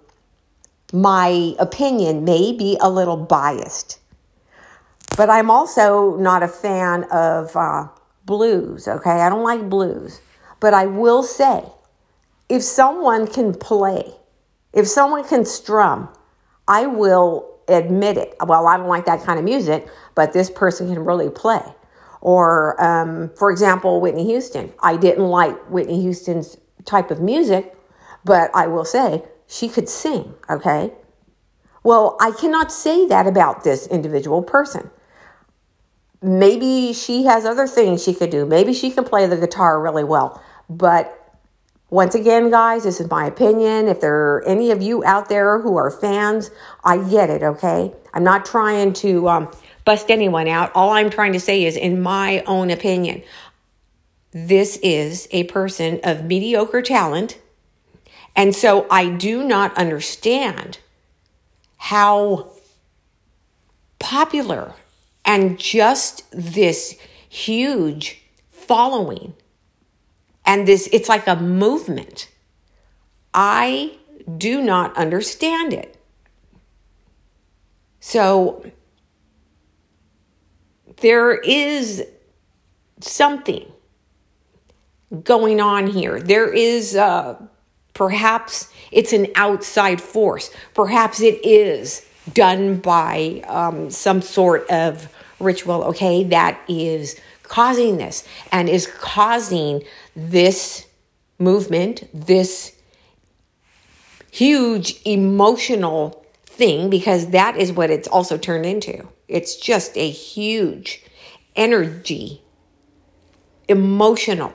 my 0.93 1.55
opinion 1.57 2.25
may 2.25 2.53
be 2.53 2.77
a 2.79 2.89
little 2.89 3.17
biased. 3.17 3.99
But 5.17 5.31
I'm 5.31 5.49
also 5.49 6.15
not 6.17 6.43
a 6.43 6.47
fan 6.47 7.05
of 7.05 7.55
uh, 7.55 7.87
blues, 8.25 8.87
okay? 8.87 9.09
I 9.09 9.29
don't 9.29 9.43
like 9.43 9.67
blues. 9.67 10.21
But 10.59 10.75
I 10.75 10.85
will 10.85 11.23
say, 11.23 11.63
if 12.49 12.61
someone 12.61 13.25
can 13.25 13.55
play, 13.55 14.13
if 14.73 14.87
someone 14.87 15.27
can 15.27 15.43
strum, 15.43 16.09
I 16.67 16.85
will 16.85 17.56
admit 17.67 18.17
it. 18.17 18.35
Well, 18.45 18.67
I 18.67 18.77
don't 18.77 18.87
like 18.87 19.05
that 19.05 19.23
kind 19.23 19.39
of 19.39 19.45
music, 19.45 19.87
but 20.15 20.33
this 20.33 20.49
person 20.49 20.93
can 20.93 21.03
really 21.03 21.29
play. 21.29 21.61
Or, 22.21 22.81
um, 22.83 23.29
for 23.37 23.51
example, 23.51 24.01
Whitney 24.01 24.25
Houston. 24.25 24.73
I 24.81 24.97
didn't 24.97 25.27
like 25.27 25.55
Whitney 25.69 26.01
Houston's 26.01 26.57
type 26.85 27.11
of 27.11 27.21
music, 27.21 27.75
but 28.25 28.49
I 28.53 28.67
will 28.67 28.85
say 28.85 29.23
she 29.47 29.69
could 29.69 29.87
sing, 29.87 30.33
okay? 30.49 30.91
Well, 31.83 32.17
I 32.19 32.31
cannot 32.31 32.71
say 32.71 33.05
that 33.07 33.27
about 33.27 33.63
this 33.63 33.87
individual 33.87 34.41
person. 34.41 34.89
Maybe 36.21 36.91
she 36.93 37.25
has 37.25 37.45
other 37.45 37.67
things 37.67 38.03
she 38.03 38.13
could 38.13 38.29
do. 38.29 38.45
Maybe 38.45 38.73
she 38.73 38.91
can 38.91 39.03
play 39.03 39.25
the 39.27 39.37
guitar 39.37 39.81
really 39.81 40.03
well. 40.03 40.41
But 40.69 41.16
once 41.89 42.15
again, 42.15 42.49
guys, 42.49 42.83
this 42.83 42.99
is 42.99 43.09
my 43.09 43.25
opinion. 43.25 43.87
If 43.87 44.01
there 44.01 44.13
are 44.13 44.43
any 44.45 44.71
of 44.71 44.81
you 44.81 45.05
out 45.05 45.29
there 45.29 45.61
who 45.61 45.77
are 45.77 45.89
fans, 45.89 46.51
I 46.83 46.97
get 46.97 47.29
it, 47.29 47.43
okay? 47.43 47.93
I'm 48.13 48.25
not 48.25 48.45
trying 48.45 48.91
to 48.93 49.29
um, 49.29 49.51
bust 49.85 50.11
anyone 50.11 50.49
out. 50.49 50.71
All 50.75 50.89
I'm 50.89 51.09
trying 51.09 51.31
to 51.33 51.39
say 51.39 51.63
is, 51.63 51.77
in 51.77 52.01
my 52.01 52.43
own 52.45 52.71
opinion, 52.71 53.23
this 54.31 54.77
is 54.83 55.29
a 55.31 55.45
person 55.45 56.01
of 56.03 56.25
mediocre 56.25 56.81
talent. 56.81 57.39
And 58.35 58.53
so 58.53 58.85
I 58.91 59.09
do 59.09 59.43
not 59.43 59.75
understand 59.77 60.79
how 61.77 62.51
popular 63.97 64.73
and 65.23 65.57
just 65.57 66.25
this 66.31 66.97
huge 67.29 68.21
following 68.51 69.33
and 70.47 70.67
this 70.67 70.89
it's 70.91 71.09
like 71.09 71.27
a 71.27 71.35
movement. 71.35 72.29
I 73.33 73.97
do 74.37 74.61
not 74.63 74.97
understand 74.97 75.73
it. 75.73 75.95
So 77.99 78.65
there 81.01 81.35
is 81.35 82.03
something 83.01 83.71
going 85.23 85.61
on 85.61 85.87
here. 85.87 86.19
There 86.19 86.51
is 86.51 86.95
uh, 86.95 87.35
perhaps 87.93 88.71
it's 88.91 89.13
an 89.13 89.27
outside 89.35 90.01
force. 90.01 90.49
Perhaps 90.73 91.21
it 91.21 91.45
is 91.45 92.05
done 92.33 92.77
by 92.77 93.43
um, 93.47 93.89
some 93.89 94.21
sort 94.21 94.69
of 94.69 95.13
ritual, 95.39 95.83
okay, 95.83 96.23
that 96.23 96.59
is 96.67 97.19
causing 97.43 97.97
this 97.97 98.27
and 98.51 98.67
is 98.67 98.87
causing 98.87 99.83
this 100.17 100.87
movement, 101.37 102.09
this 102.11 102.75
huge 104.31 104.99
emotional 105.05 106.25
thing, 106.43 106.89
because 106.89 107.27
that 107.27 107.55
is 107.55 107.71
what 107.71 107.91
it's 107.91 108.07
also 108.07 108.35
turned 108.35 108.65
into. 108.65 109.07
It's 109.27 109.55
just 109.55 109.95
a 109.95 110.09
huge 110.09 111.03
energy, 111.55 112.41
emotional 113.69 114.53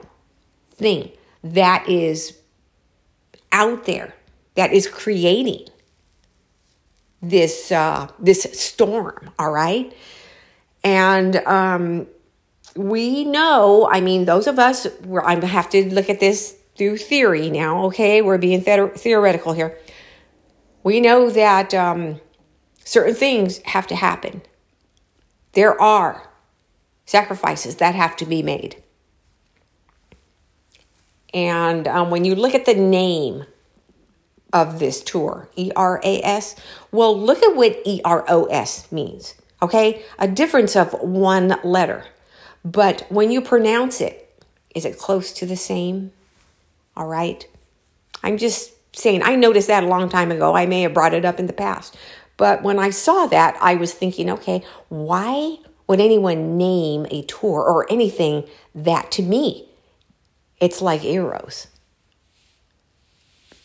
thing 0.74 1.12
that 1.44 1.88
is 1.88 2.38
out 3.52 3.84
there, 3.84 4.14
that 4.56 4.72
is 4.72 4.88
creating 4.88 5.68
this 7.20 7.70
uh, 7.70 8.08
this 8.18 8.48
storm. 8.52 9.30
All 9.38 9.52
right, 9.52 9.94
and 10.82 11.36
um, 11.46 12.08
we 12.74 13.24
know. 13.24 13.88
I 13.90 14.00
mean, 14.00 14.24
those 14.24 14.46
of 14.46 14.58
us. 14.58 14.86
Where 15.04 15.26
I 15.26 15.44
have 15.44 15.70
to 15.70 15.92
look 15.94 16.08
at 16.08 16.20
this 16.20 16.56
through 16.76 16.98
theory 16.98 17.50
now. 17.50 17.84
Okay, 17.86 18.22
we're 18.22 18.38
being 18.38 18.60
theoretical 18.62 19.52
here. 19.52 19.78
We 20.82 21.00
know 21.00 21.30
that 21.30 21.72
um, 21.74 22.20
certain 22.84 23.14
things 23.14 23.58
have 23.58 23.86
to 23.88 23.94
happen. 23.94 24.42
There 25.52 25.80
are 25.80 26.30
sacrifices 27.04 27.76
that 27.76 27.94
have 27.94 28.16
to 28.16 28.26
be 28.26 28.42
made. 28.42 28.82
And 31.34 31.86
um, 31.88 32.10
when 32.10 32.24
you 32.24 32.34
look 32.34 32.54
at 32.54 32.66
the 32.66 32.74
name 32.74 33.44
of 34.52 34.78
this 34.78 35.02
tour, 35.02 35.48
E 35.56 35.70
R 35.76 36.00
A 36.04 36.22
S, 36.22 36.56
well, 36.90 37.18
look 37.18 37.42
at 37.42 37.56
what 37.56 37.80
E 37.84 38.00
R 38.04 38.24
O 38.28 38.44
S 38.46 38.90
means, 38.92 39.34
okay? 39.62 40.02
A 40.18 40.28
difference 40.28 40.76
of 40.76 40.92
one 41.00 41.56
letter. 41.64 42.04
But 42.64 43.06
when 43.10 43.30
you 43.30 43.40
pronounce 43.40 44.00
it, 44.00 44.42
is 44.74 44.84
it 44.84 44.98
close 44.98 45.32
to 45.34 45.46
the 45.46 45.56
same? 45.56 46.12
All 46.96 47.06
right. 47.06 47.46
I'm 48.22 48.38
just 48.38 48.72
saying, 48.94 49.22
I 49.22 49.36
noticed 49.36 49.68
that 49.68 49.84
a 49.84 49.88
long 49.88 50.08
time 50.08 50.30
ago. 50.30 50.54
I 50.54 50.66
may 50.66 50.82
have 50.82 50.94
brought 50.94 51.14
it 51.14 51.24
up 51.24 51.40
in 51.40 51.46
the 51.46 51.52
past. 51.52 51.96
But 52.36 52.62
when 52.62 52.78
I 52.78 52.90
saw 52.90 53.26
that, 53.26 53.56
I 53.60 53.74
was 53.74 53.92
thinking, 53.92 54.30
okay, 54.30 54.62
why 54.88 55.58
would 55.86 56.00
anyone 56.00 56.56
name 56.56 57.06
a 57.10 57.22
tour 57.22 57.60
or 57.60 57.90
anything 57.90 58.48
that 58.74 59.10
to 59.12 59.22
me? 59.22 59.68
It's 60.60 60.80
like 60.80 61.04
Eros. 61.04 61.66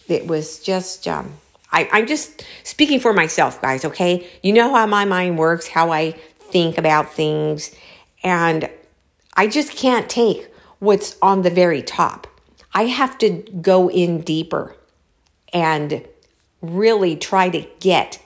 It 0.07 0.27
was 0.27 0.59
just, 0.59 1.07
um, 1.07 1.33
I, 1.71 1.89
I'm 1.91 2.07
just 2.07 2.43
speaking 2.63 2.99
for 2.99 3.13
myself, 3.13 3.61
guys, 3.61 3.85
okay? 3.85 4.27
You 4.41 4.53
know 4.53 4.73
how 4.73 4.85
my 4.85 5.05
mind 5.05 5.37
works, 5.37 5.67
how 5.67 5.91
I 5.91 6.11
think 6.39 6.77
about 6.77 7.13
things, 7.13 7.75
and 8.23 8.69
I 9.37 9.47
just 9.47 9.71
can't 9.71 10.09
take 10.09 10.51
what's 10.79 11.15
on 11.21 11.43
the 11.43 11.51
very 11.51 11.83
top. 11.83 12.25
I 12.73 12.87
have 12.87 13.19
to 13.19 13.29
go 13.61 13.89
in 13.89 14.21
deeper 14.21 14.75
and 15.53 16.05
really 16.61 17.15
try 17.15 17.49
to 17.49 17.67
get 17.79 18.19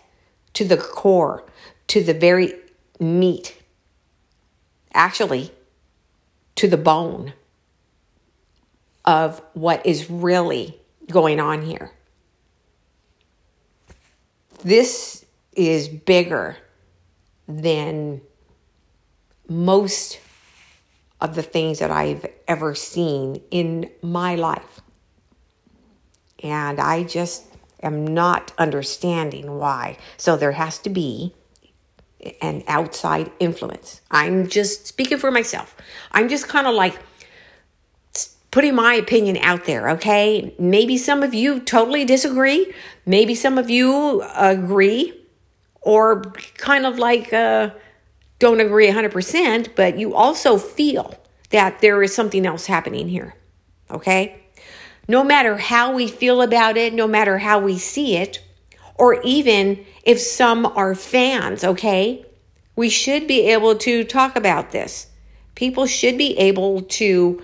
to 0.53 0.63
the 0.63 0.77
core, 0.77 1.45
to 1.87 2.01
the 2.01 2.13
very 2.13 2.53
meat, 2.99 3.61
actually, 4.93 5.51
to 6.55 6.67
the 6.67 6.77
bone 6.77 7.33
of 9.03 9.41
what 9.53 9.85
is 9.85 10.09
really 10.09 10.79
going 11.09 11.39
on 11.39 11.63
here. 11.63 11.91
This 14.63 15.25
is 15.53 15.89
bigger 15.89 16.55
than 17.47 18.21
most 19.49 20.19
of 21.21 21.35
the 21.35 21.43
things 21.43 21.79
that 21.79 21.91
I've 21.91 22.25
ever 22.47 22.73
seen 22.75 23.41
in 23.51 23.89
my 24.01 24.35
life. 24.35 24.81
And 26.43 26.79
I 26.79 27.03
just 27.03 27.45
am 27.83 28.05
not 28.05 28.51
understanding 28.57 29.57
why. 29.57 29.97
So 30.17 30.35
there 30.35 30.53
has 30.53 30.79
to 30.79 30.89
be 30.89 31.33
an 32.41 32.63
outside 32.67 33.31
influence. 33.39 34.01
I'm 34.09 34.47
just 34.47 34.87
speaking 34.87 35.17
for 35.17 35.31
myself. 35.31 35.75
I'm 36.11 36.29
just 36.29 36.47
kind 36.47 36.67
of 36.67 36.73
like 36.73 36.99
putting 38.51 38.75
my 38.75 38.93
opinion 38.95 39.37
out 39.37 39.65
there, 39.65 39.89
okay? 39.91 40.53
Maybe 40.59 40.97
some 40.97 41.23
of 41.23 41.33
you 41.33 41.59
totally 41.61 42.03
disagree. 42.03 42.73
Maybe 43.05 43.33
some 43.33 43.57
of 43.57 43.69
you 43.69 44.23
agree 44.35 45.13
or 45.81 46.21
kind 46.57 46.85
of 46.85 46.99
like 46.99 47.31
uh, 47.33 47.71
don't 48.41 48.59
agree 48.59 48.87
100%, 48.87 49.75
but 49.75 49.99
you 49.99 50.15
also 50.15 50.57
feel 50.57 51.13
that 51.51 51.79
there 51.79 52.01
is 52.01 52.13
something 52.13 52.43
else 52.43 52.65
happening 52.65 53.07
here, 53.07 53.35
okay? 53.91 54.41
No 55.07 55.23
matter 55.23 55.57
how 55.57 55.93
we 55.93 56.07
feel 56.07 56.41
about 56.41 56.75
it, 56.75 56.91
no 56.91 57.07
matter 57.07 57.37
how 57.37 57.59
we 57.59 57.77
see 57.77 58.17
it, 58.17 58.43
or 58.95 59.21
even 59.21 59.85
if 60.03 60.19
some 60.19 60.65
are 60.65 60.95
fans, 60.95 61.63
okay? 61.63 62.25
We 62.75 62.89
should 62.89 63.27
be 63.27 63.41
able 63.51 63.75
to 63.75 64.03
talk 64.03 64.35
about 64.35 64.71
this. 64.71 65.05
People 65.53 65.85
should 65.85 66.17
be 66.17 66.35
able 66.39 66.81
to 66.81 67.41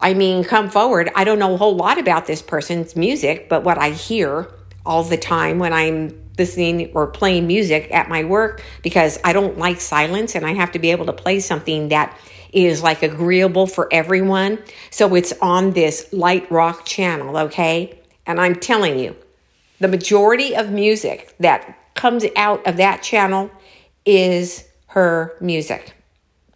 I 0.00 0.14
mean, 0.14 0.44
come 0.44 0.70
forward. 0.70 1.10
I 1.16 1.24
don't 1.24 1.40
know 1.40 1.54
a 1.54 1.56
whole 1.56 1.74
lot 1.74 1.98
about 1.98 2.26
this 2.26 2.40
person's 2.40 2.94
music, 2.94 3.48
but 3.48 3.64
what 3.64 3.78
I 3.78 3.90
hear 3.90 4.48
all 4.88 5.04
the 5.04 5.18
time 5.18 5.58
when 5.58 5.72
I'm 5.72 6.18
listening 6.38 6.90
or 6.94 7.06
playing 7.06 7.46
music 7.46 7.88
at 7.92 8.08
my 8.08 8.24
work, 8.24 8.62
because 8.82 9.18
I 9.22 9.32
don't 9.32 9.58
like 9.58 9.80
silence 9.80 10.34
and 10.34 10.46
I 10.46 10.54
have 10.54 10.72
to 10.72 10.78
be 10.78 10.90
able 10.90 11.06
to 11.06 11.12
play 11.12 11.40
something 11.40 11.90
that 11.90 12.18
is 12.52 12.82
like 12.82 13.02
agreeable 13.02 13.66
for 13.66 13.92
everyone. 13.92 14.58
So 14.90 15.14
it's 15.14 15.34
on 15.42 15.72
this 15.72 16.10
light 16.12 16.50
rock 16.50 16.86
channel, 16.86 17.36
okay? 17.36 18.00
And 18.24 18.40
I'm 18.40 18.54
telling 18.54 18.98
you, 18.98 19.14
the 19.78 19.88
majority 19.88 20.56
of 20.56 20.70
music 20.70 21.34
that 21.38 21.78
comes 21.94 22.24
out 22.34 22.66
of 22.66 22.78
that 22.78 23.02
channel 23.02 23.50
is 24.06 24.64
her 24.86 25.36
music. 25.40 25.92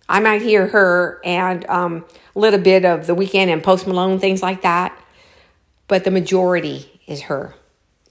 I 0.08 0.20
might 0.20 0.42
hear 0.42 0.66
her 0.68 1.20
and 1.24 1.68
um, 1.68 2.04
a 2.34 2.38
little 2.38 2.60
bit 2.60 2.84
of 2.84 3.06
The 3.06 3.14
Weeknd 3.14 3.48
and 3.48 3.62
Post 3.62 3.86
Malone, 3.86 4.18
things 4.18 4.42
like 4.42 4.62
that. 4.62 4.98
But 5.86 6.04
the 6.04 6.10
majority 6.10 7.00
is 7.06 7.22
her. 7.22 7.54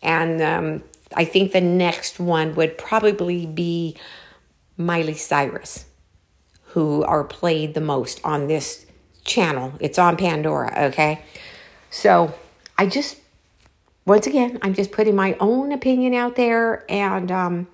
And 0.02 0.42
um, 0.42 0.84
I 1.16 1.26
think 1.26 1.52
the 1.52 1.62
next 1.62 2.20
one 2.20 2.56
would 2.56 2.78
probably 2.78 3.46
be 3.46 3.96
Miley 4.78 5.14
Cyrus, 5.14 5.86
who 6.68 7.04
are 7.04 7.24
played 7.24 7.74
the 7.74 7.82
most 7.82 8.20
on 8.24 8.48
this 8.48 8.86
channel. 9.24 9.74
It's 9.80 10.00
on 10.00 10.18
Pandora, 10.18 10.86
okay? 10.88 11.24
So 11.90 12.34
I 12.78 12.88
just, 12.88 13.18
once 14.06 14.26
again, 14.26 14.58
I'm 14.62 14.74
just 14.74 14.92
putting 14.92 15.16
my 15.16 15.36
own 15.40 15.72
opinion 15.72 16.14
out 16.14 16.36
there. 16.36 16.86
And 16.90 17.32
um, 17.32 17.68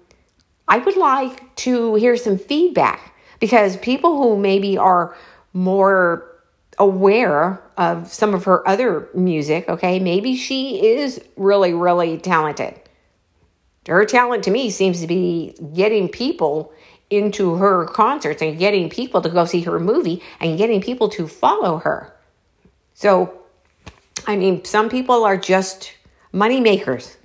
I 0.68 0.80
would 0.80 0.98
like 0.98 1.56
to 1.58 1.96
hear 1.96 2.18
some 2.18 2.38
feedback 2.38 3.14
because 3.40 3.78
people 3.78 4.18
who 4.18 4.38
maybe 4.38 4.78
are 4.78 5.16
more 5.54 6.37
aware 6.78 7.62
of 7.78 8.12
some 8.12 8.34
of 8.34 8.44
her 8.46 8.68
other 8.68 9.10
music, 9.14 9.68
okay, 9.68 10.00
maybe 10.00 10.36
she 10.36 10.86
is 10.86 11.22
really, 11.36 11.74
really 11.74 12.18
talented. 12.18 12.80
Her 13.88 14.06
talent 14.06 14.44
to 14.44 14.52
me 14.52 14.70
seems 14.70 15.02
to 15.02 15.08
be 15.08 15.56
getting 15.74 16.10
people 16.10 16.74
into 17.10 17.56
her 17.56 17.86
concerts 17.86 18.42
and 18.42 18.60
getting 18.60 18.90
people 18.90 19.22
to 19.22 19.30
go 19.30 19.46
see 19.46 19.62
her 19.62 19.80
movie 19.80 20.22
and 20.40 20.58
getting 20.58 20.82
people 20.82 21.08
to 21.10 21.28
follow 21.28 21.78
her. 21.78 22.14
So, 22.94 23.34
I 24.26 24.36
mean, 24.36 24.66
some 24.66 24.90
people 24.90 25.24
are 25.24 25.38
just 25.38 25.94
money 26.34 26.60
makers. 26.60 27.16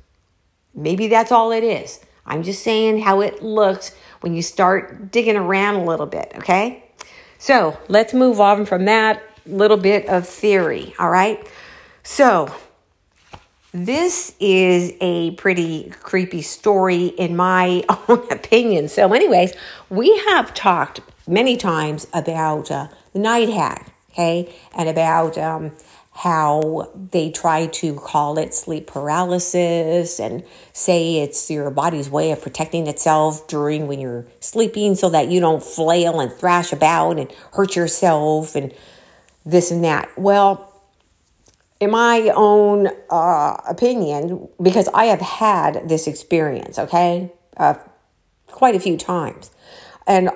Maybe 0.74 1.08
that's 1.08 1.32
all 1.32 1.50
it 1.50 1.64
is. 1.64 2.00
I'm 2.24 2.44
just 2.44 2.62
saying 2.62 3.00
how 3.00 3.20
it 3.20 3.42
looks 3.42 3.94
when 4.20 4.34
you 4.34 4.42
start 4.42 5.10
digging 5.10 5.36
around 5.36 5.74
a 5.74 5.84
little 5.84 6.06
bit, 6.06 6.32
okay? 6.36 6.84
So 7.38 7.76
let's 7.88 8.14
move 8.14 8.40
on 8.40 8.64
from 8.66 8.84
that 8.84 9.20
little 9.46 9.76
bit 9.76 10.08
of 10.08 10.28
theory, 10.28 10.94
all 10.98 11.10
right? 11.10 11.46
So, 12.02 12.54
this 13.72 14.34
is 14.38 14.92
a 15.00 15.30
pretty 15.32 15.90
creepy 16.02 16.42
story 16.42 17.06
in 17.06 17.36
my 17.36 17.84
own 18.08 18.30
opinion. 18.30 18.88
So, 18.88 19.12
anyways, 19.12 19.54
we 19.88 20.16
have 20.28 20.52
talked 20.52 21.00
many 21.26 21.56
times 21.56 22.06
about 22.12 22.70
uh, 22.70 22.88
the 23.12 23.18
night 23.18 23.48
hag, 23.48 23.84
okay, 24.10 24.54
and 24.76 24.88
about 24.88 25.38
um, 25.38 25.72
how 26.14 26.90
they 27.10 27.30
try 27.30 27.66
to 27.66 27.94
call 27.94 28.38
it 28.38 28.52
sleep 28.52 28.86
paralysis 28.86 30.20
and 30.20 30.44
say 30.74 31.20
it's 31.20 31.50
your 31.50 31.70
body's 31.70 32.10
way 32.10 32.32
of 32.32 32.42
protecting 32.42 32.86
itself 32.86 33.48
during 33.48 33.86
when 33.86 33.98
you're 33.98 34.26
sleeping 34.38 34.94
so 34.94 35.08
that 35.08 35.28
you 35.28 35.40
don't 35.40 35.62
flail 35.62 36.20
and 36.20 36.30
thrash 36.30 36.72
about 36.72 37.18
and 37.18 37.32
hurt 37.54 37.74
yourself 37.74 38.54
and 38.54 38.74
this 39.44 39.70
and 39.70 39.84
that. 39.84 40.08
Well, 40.18 40.68
in 41.80 41.90
my 41.90 42.30
own 42.34 42.88
uh, 43.10 43.56
opinion, 43.68 44.48
because 44.60 44.88
I 44.94 45.06
have 45.06 45.20
had 45.20 45.88
this 45.88 46.06
experience, 46.06 46.78
okay, 46.78 47.32
uh, 47.56 47.74
quite 48.46 48.76
a 48.76 48.80
few 48.80 48.96
times. 48.96 49.50
And 50.06 50.30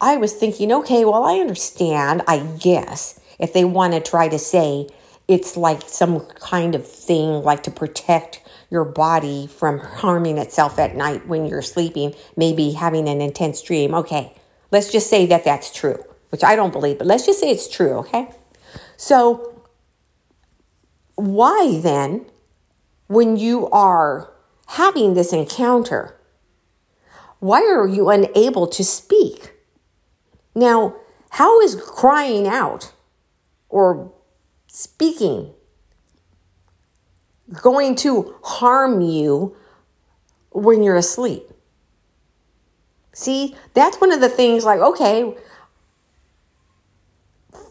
I 0.00 0.16
was 0.16 0.32
thinking, 0.32 0.72
okay, 0.72 1.04
well, 1.04 1.24
I 1.24 1.40
understand, 1.40 2.22
I 2.28 2.38
guess, 2.38 3.18
if 3.38 3.52
they 3.52 3.64
want 3.64 3.94
to 3.94 4.00
try 4.00 4.28
to 4.28 4.38
say 4.38 4.88
it's 5.28 5.56
like 5.56 5.82
some 5.88 6.20
kind 6.20 6.74
of 6.74 6.86
thing 6.86 7.42
like 7.42 7.62
to 7.64 7.70
protect 7.70 8.40
your 8.70 8.84
body 8.84 9.46
from 9.46 9.78
harming 9.78 10.38
itself 10.38 10.78
at 10.78 10.96
night 10.96 11.26
when 11.26 11.46
you're 11.46 11.62
sleeping, 11.62 12.14
maybe 12.36 12.72
having 12.72 13.08
an 13.08 13.20
intense 13.20 13.62
dream. 13.62 13.94
Okay, 13.94 14.34
let's 14.70 14.90
just 14.90 15.10
say 15.10 15.26
that 15.26 15.44
that's 15.44 15.72
true, 15.72 16.02
which 16.30 16.44
I 16.44 16.56
don't 16.56 16.72
believe, 16.72 16.98
but 16.98 17.06
let's 17.06 17.26
just 17.26 17.40
say 17.40 17.50
it's 17.50 17.68
true, 17.68 17.98
okay? 17.98 18.28
So, 19.02 19.64
why 21.16 21.80
then, 21.82 22.26
when 23.08 23.36
you 23.36 23.68
are 23.70 24.32
having 24.68 25.14
this 25.14 25.32
encounter, 25.32 26.14
why 27.40 27.62
are 27.62 27.88
you 27.88 28.10
unable 28.10 28.68
to 28.68 28.84
speak? 28.84 29.54
Now, 30.54 30.94
how 31.30 31.60
is 31.62 31.74
crying 31.74 32.46
out 32.46 32.92
or 33.68 34.12
speaking 34.68 35.52
going 37.60 37.96
to 37.96 38.36
harm 38.44 39.00
you 39.00 39.56
when 40.50 40.84
you're 40.84 40.94
asleep? 40.94 41.50
See, 43.12 43.56
that's 43.74 44.00
one 44.00 44.12
of 44.12 44.20
the 44.20 44.28
things 44.28 44.64
like, 44.64 44.78
okay, 44.78 45.34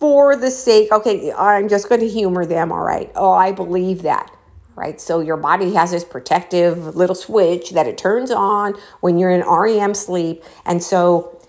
for 0.01 0.35
the 0.35 0.49
sake, 0.51 0.91
okay, 0.91 1.31
I'm 1.31 1.69
just 1.69 1.87
going 1.87 2.01
to 2.01 2.09
humor 2.09 2.45
them, 2.45 2.71
all 2.71 2.83
right. 2.83 3.11
Oh, 3.15 3.31
I 3.31 3.51
believe 3.51 4.01
that. 4.01 4.35
Right? 4.75 4.99
So 4.99 5.19
your 5.19 5.37
body 5.37 5.73
has 5.75 5.91
this 5.91 6.03
protective 6.03 6.95
little 6.95 7.15
switch 7.15 7.69
that 7.71 7.85
it 7.85 7.99
turns 7.99 8.31
on 8.31 8.73
when 9.01 9.19
you're 9.19 9.29
in 9.29 9.41
REM 9.47 9.93
sleep, 9.93 10.43
and 10.65 10.81
so 10.81 11.39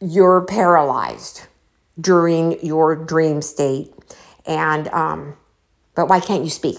you're 0.00 0.40
paralyzed 0.46 1.42
during 2.00 2.58
your 2.64 2.96
dream 2.96 3.42
state. 3.42 3.92
And 4.46 4.88
um, 4.88 5.36
but 5.94 6.08
why 6.08 6.20
can't 6.20 6.44
you 6.44 6.50
speak? 6.50 6.78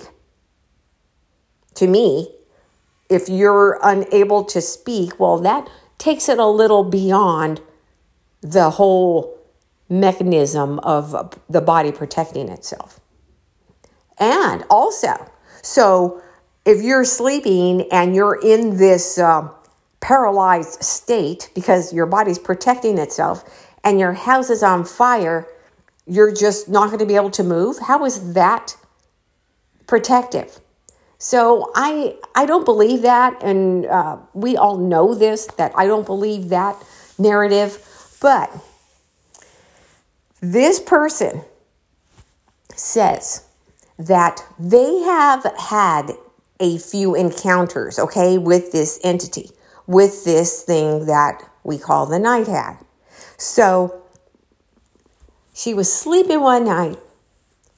To 1.75 1.88
me, 1.88 2.33
if 3.10 3.29
you're 3.29 3.79
unable 3.83 4.45
to 4.45 4.62
speak, 4.62 5.19
well, 5.19 5.38
that 5.39 5.69
takes 5.99 6.27
it 6.27 6.39
a 6.39 6.47
little 6.47 6.83
beyond 6.83 7.62
the 8.41 8.71
whole 8.71 9.37
mechanism 9.89 10.80
of 10.80 11.39
the 11.50 11.62
body 11.62 11.91
protecting 11.91 12.50
itself. 12.50 13.00
And 14.19 14.63
also, 14.69 15.13
so 15.62 16.21
if 16.65 16.82
you're 16.82 17.06
sleeping 17.06 17.88
and 17.91 18.15
you're 18.15 18.39
in 18.41 18.78
this 18.78 19.17
uh, 19.17 19.50
paralyzed 20.00 20.84
state 20.84 21.50
because 21.56 21.93
your 21.93 22.06
body's 22.06 22.39
protecting 22.39 22.97
itself 22.97 23.43
and 23.84 24.00
your 24.00 24.13
house 24.13 24.50
is 24.50 24.63
on 24.63 24.84
fire, 24.84 25.47
you're 26.06 26.34
just 26.34 26.67
not 26.69 26.88
going 26.88 27.00
to 27.00 27.06
be 27.06 27.15
able 27.15 27.32
to 27.32 27.43
move. 27.43 27.78
How 27.80 28.06
is 28.06 28.34
that 28.34 28.76
protective? 29.86 30.60
So 31.19 31.71
I 31.76 32.15
I 32.36 32.45
don't 32.45 32.65
believe 32.65 33.02
that, 33.02 33.41
and 33.41 33.86
uh, 33.88 34.17
we 34.34 34.56
all 34.56 34.78
know 34.78 35.15
this 35.15 35.47
that 35.58 35.71
I 35.76 35.88
don't 35.88 36.06
believe 36.06 36.50
that 36.50 36.76
narrative. 37.17 37.84
But 38.21 38.52
this 40.41 40.80
person 40.80 41.41
says 42.76 43.45
that 43.97 44.45
they 44.60 45.00
have 45.00 45.45
had 45.58 46.12
a 46.60 46.78
few 46.78 47.15
encounters, 47.15 48.00
okay, 48.00 48.38
with 48.38 48.71
this 48.71 49.00
entity, 49.04 49.50
with 49.88 50.26
this 50.26 50.63
thing 50.63 51.06
that 51.06 51.41
we 51.63 51.78
call 51.78 52.06
the 52.06 52.19
night 52.19 52.47
hag. 52.47 52.78
So 53.38 54.02
she 55.54 55.73
was 55.73 55.91
sleeping 55.91 56.41
one 56.41 56.65
night. 56.65 56.97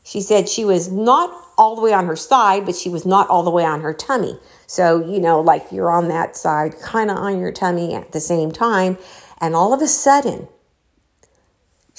She 0.04 0.22
said 0.22 0.50
she 0.50 0.65
was 0.65 0.91
not 0.91 1.30
all 1.58 1.76
the 1.76 1.82
way 1.82 1.93
on 1.93 2.08
her 2.08 2.15
side, 2.15 2.65
but 2.65 2.76
she 2.76 2.89
was 2.89 3.06
not 3.06 3.30
all 3.30 3.43
the 3.43 3.52
way 3.52 3.63
on 3.63 3.82
her 3.82 3.93
tummy. 3.93 4.39
So, 4.65 5.06
you 5.06 5.19
know, 5.19 5.39
like 5.41 5.72
you're 5.72 5.91
on 5.91 6.08
that 6.08 6.36
side, 6.36 6.80
kind 6.82 7.12
of 7.12 7.17
on 7.17 7.39
your 7.39 7.52
tummy 7.52 7.93
at 7.93 8.12
the 8.12 8.19
same 8.19 8.52
time. 8.52 8.98
And 9.39 9.56
all 9.56 9.74
of 9.74 9.82
a 9.82 9.88
sudden, 9.88 10.48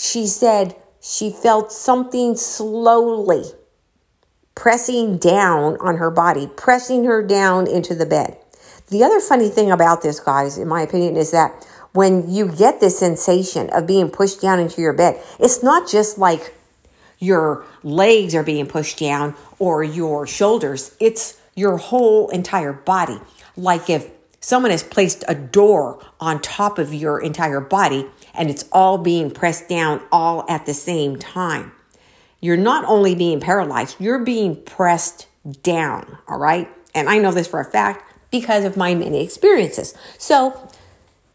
she 0.01 0.27
said 0.27 0.75
she 0.99 1.31
felt 1.31 1.71
something 1.71 2.35
slowly 2.35 3.45
pressing 4.55 5.19
down 5.19 5.77
on 5.79 5.99
her 5.99 6.11
body, 6.11 6.49
pressing 6.57 7.05
her 7.05 7.23
down 7.23 7.67
into 7.67 7.95
the 7.95 8.07
bed. 8.07 8.39
The 8.89 9.05
other 9.05 9.21
funny 9.21 9.51
thing 9.51 9.71
about 9.71 10.01
this, 10.01 10.19
guys, 10.19 10.57
in 10.57 10.69
my 10.69 10.81
opinion, 10.81 11.17
is 11.17 11.33
that 11.33 11.67
when 11.93 12.31
you 12.31 12.49
get 12.49 12.81
this 12.81 12.99
sensation 12.99 13.69
of 13.71 13.87
being 13.87 14.09
pushed 14.09 14.41
down 14.41 14.59
into 14.59 14.81
your 14.81 14.95
bed, 14.95 15.23
it's 15.39 15.63
not 15.63 15.87
just 15.87 16.17
like 16.17 16.55
your 17.19 17.67
legs 17.83 18.35
are 18.35 18.43
being 18.43 18.67
pushed 18.67 18.99
down 18.99 19.35
or 19.59 19.85
your 19.85 20.27
shoulders, 20.27 20.97
it's 20.99 21.39
your 21.55 21.77
whole 21.77 22.31
entire 22.31 22.73
body. 22.73 23.21
Like 23.55 23.91
if 23.91 24.11
someone 24.41 24.71
has 24.71 24.83
placed 24.83 25.25
a 25.29 25.35
door 25.35 26.03
on 26.19 26.41
top 26.41 26.79
of 26.79 26.95
your 26.95 27.21
entire 27.21 27.61
body 27.61 28.07
and 28.41 28.49
it's 28.49 28.65
all 28.73 28.97
being 28.97 29.31
pressed 29.31 29.69
down 29.69 30.01
all 30.11 30.47
at 30.49 30.65
the 30.65 30.73
same 30.73 31.17
time. 31.17 31.73
You're 32.41 32.57
not 32.57 32.87
only 32.87 33.15
being 33.15 33.39
paralyzed, 33.39 33.97
you're 34.01 34.25
being 34.25 34.57
pressed 34.57 35.27
down, 35.63 36.17
all 36.27 36.39
right? 36.39 36.67
And 36.95 37.11
I 37.11 37.19
know 37.19 37.33
this 37.33 37.47
for 37.47 37.61
a 37.61 37.71
fact 37.71 38.03
because 38.31 38.65
of 38.65 38.79
my 38.79 38.95
many 38.95 39.23
experiences. 39.23 39.93
So, 40.17 40.71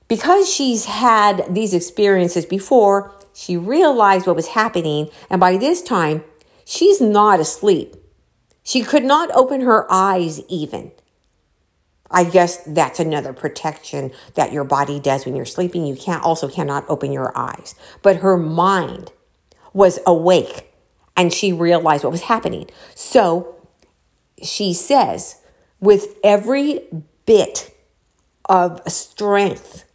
because 0.07 0.51
she's 0.51 0.85
had 0.85 1.45
these 1.53 1.75
experiences 1.75 2.43
before, 2.43 3.13
she 3.35 3.55
realized 3.55 4.25
what 4.25 4.35
was 4.35 4.47
happening, 4.47 5.09
and 5.29 5.39
by 5.39 5.57
this 5.57 5.83
time, 5.83 6.23
she's 6.65 6.99
not 6.99 7.39
asleep. 7.39 7.95
She 8.63 8.81
could 8.81 9.03
not 9.03 9.29
open 9.35 9.61
her 9.61 9.85
eyes 9.91 10.41
even. 10.47 10.91
I 12.11 12.23
guess 12.23 12.57
that's 12.65 12.99
another 12.99 13.33
protection 13.33 14.11
that 14.35 14.51
your 14.51 14.63
body 14.63 14.99
does 14.99 15.25
when 15.25 15.35
you're 15.35 15.45
sleeping. 15.45 15.85
You 15.85 15.95
can't 15.95 16.23
also 16.23 16.47
cannot 16.47 16.85
open 16.87 17.11
your 17.11 17.35
eyes. 17.35 17.75
But 18.01 18.17
her 18.17 18.37
mind 18.37 19.11
was 19.73 19.99
awake 20.05 20.71
and 21.17 21.33
she 21.33 21.51
realized 21.51 22.03
what 22.03 22.11
was 22.11 22.23
happening. 22.23 22.69
So 22.93 23.55
she 24.41 24.73
says, 24.73 25.41
with 25.79 26.17
every 26.23 26.81
bit 27.25 27.75
of 28.45 28.81
strength 28.87 29.85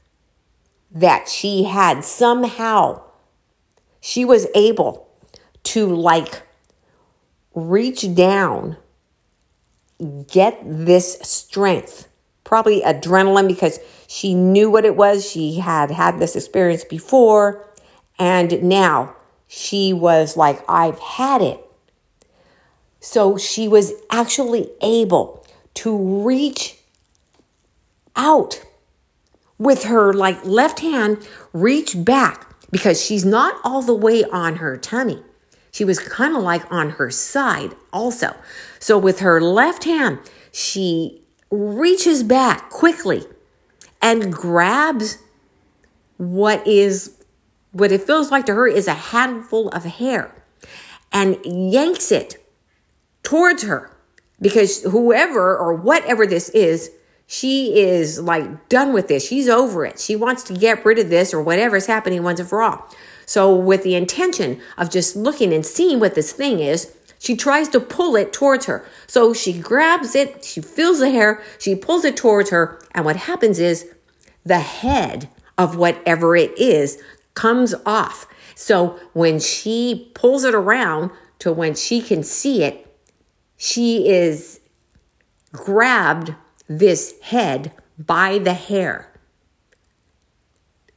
that 0.90 1.28
she 1.28 1.64
had, 1.64 2.04
somehow 2.04 3.02
she 4.00 4.24
was 4.24 4.46
able 4.54 5.08
to 5.62 5.86
like 5.94 6.42
reach 7.54 8.14
down 8.14 8.76
get 10.26 10.60
this 10.64 11.18
strength. 11.22 12.08
Probably 12.44 12.82
adrenaline 12.82 13.48
because 13.48 13.78
she 14.06 14.34
knew 14.34 14.70
what 14.70 14.84
it 14.84 14.96
was. 14.96 15.28
She 15.28 15.56
had 15.56 15.90
had 15.90 16.18
this 16.18 16.36
experience 16.36 16.84
before. 16.84 17.66
And 18.18 18.62
now 18.62 19.14
she 19.46 19.92
was 19.92 20.36
like, 20.36 20.62
I've 20.68 20.98
had 20.98 21.42
it. 21.42 21.60
So 23.00 23.38
she 23.38 23.66
was 23.66 23.92
actually 24.10 24.70
able 24.82 25.46
to 25.74 25.96
reach 26.24 26.78
out 28.16 28.62
with 29.58 29.84
her 29.84 30.12
like 30.12 30.44
left 30.44 30.80
hand, 30.80 31.26
reach 31.52 32.04
back 32.04 32.46
because 32.70 33.02
she's 33.02 33.24
not 33.24 33.60
all 33.64 33.82
the 33.82 33.94
way 33.94 34.24
on 34.24 34.56
her 34.56 34.76
tummy. 34.76 35.22
She 35.72 35.84
was 35.84 35.98
kind 35.98 36.36
of 36.36 36.42
like 36.42 36.70
on 36.72 36.90
her 36.90 37.10
side 37.10 37.74
also. 37.92 38.34
So 38.80 38.98
with 38.98 39.20
her 39.20 39.40
left 39.40 39.84
hand, 39.84 40.18
she 40.50 41.22
reaches 41.50 42.24
back 42.24 42.70
quickly 42.70 43.24
and 44.02 44.32
grabs 44.32 45.18
what 46.16 46.66
is 46.66 47.16
what 47.72 47.92
it 47.92 48.02
feels 48.02 48.32
like 48.32 48.46
to 48.46 48.54
her 48.54 48.66
is 48.66 48.88
a 48.88 48.94
handful 48.94 49.68
of 49.68 49.84
hair 49.84 50.34
and 51.12 51.38
yanks 51.44 52.10
it 52.10 52.44
towards 53.22 53.62
her 53.62 53.96
because 54.40 54.82
whoever 54.82 55.56
or 55.56 55.74
whatever 55.74 56.26
this 56.26 56.48
is 56.50 56.90
she 57.32 57.78
is 57.78 58.18
like 58.18 58.68
done 58.68 58.92
with 58.92 59.06
this. 59.06 59.24
She's 59.24 59.48
over 59.48 59.84
it. 59.84 60.00
She 60.00 60.16
wants 60.16 60.42
to 60.44 60.52
get 60.52 60.84
rid 60.84 60.98
of 60.98 61.10
this 61.10 61.32
or 61.32 61.40
whatever 61.40 61.76
is 61.76 61.86
happening 61.86 62.24
once 62.24 62.40
and 62.40 62.48
for 62.48 62.60
all. 62.60 62.88
So, 63.24 63.54
with 63.54 63.84
the 63.84 63.94
intention 63.94 64.60
of 64.76 64.90
just 64.90 65.14
looking 65.14 65.52
and 65.52 65.64
seeing 65.64 66.00
what 66.00 66.16
this 66.16 66.32
thing 66.32 66.58
is, 66.58 66.92
she 67.20 67.36
tries 67.36 67.68
to 67.68 67.80
pull 67.80 68.16
it 68.16 68.32
towards 68.32 68.64
her. 68.64 68.84
So 69.06 69.34
she 69.34 69.52
grabs 69.52 70.14
it, 70.14 70.42
she 70.42 70.62
feels 70.62 71.00
the 71.00 71.10
hair, 71.10 71.42
she 71.58 71.76
pulls 71.76 72.04
it 72.06 72.16
towards 72.16 72.48
her, 72.48 72.80
and 72.92 73.04
what 73.04 73.16
happens 73.16 73.58
is 73.58 73.86
the 74.42 74.60
head 74.60 75.28
of 75.58 75.76
whatever 75.76 76.34
it 76.34 76.58
is 76.58 77.00
comes 77.34 77.74
off. 77.84 78.26
So 78.54 78.98
when 79.12 79.38
she 79.38 80.10
pulls 80.14 80.44
it 80.44 80.54
around 80.54 81.10
to 81.40 81.52
when 81.52 81.74
she 81.74 82.00
can 82.00 82.22
see 82.22 82.62
it, 82.62 82.86
she 83.58 84.08
is 84.08 84.60
grabbed 85.52 86.34
this 86.68 87.20
head 87.20 87.72
by 87.98 88.38
the 88.38 88.54
hair. 88.54 89.12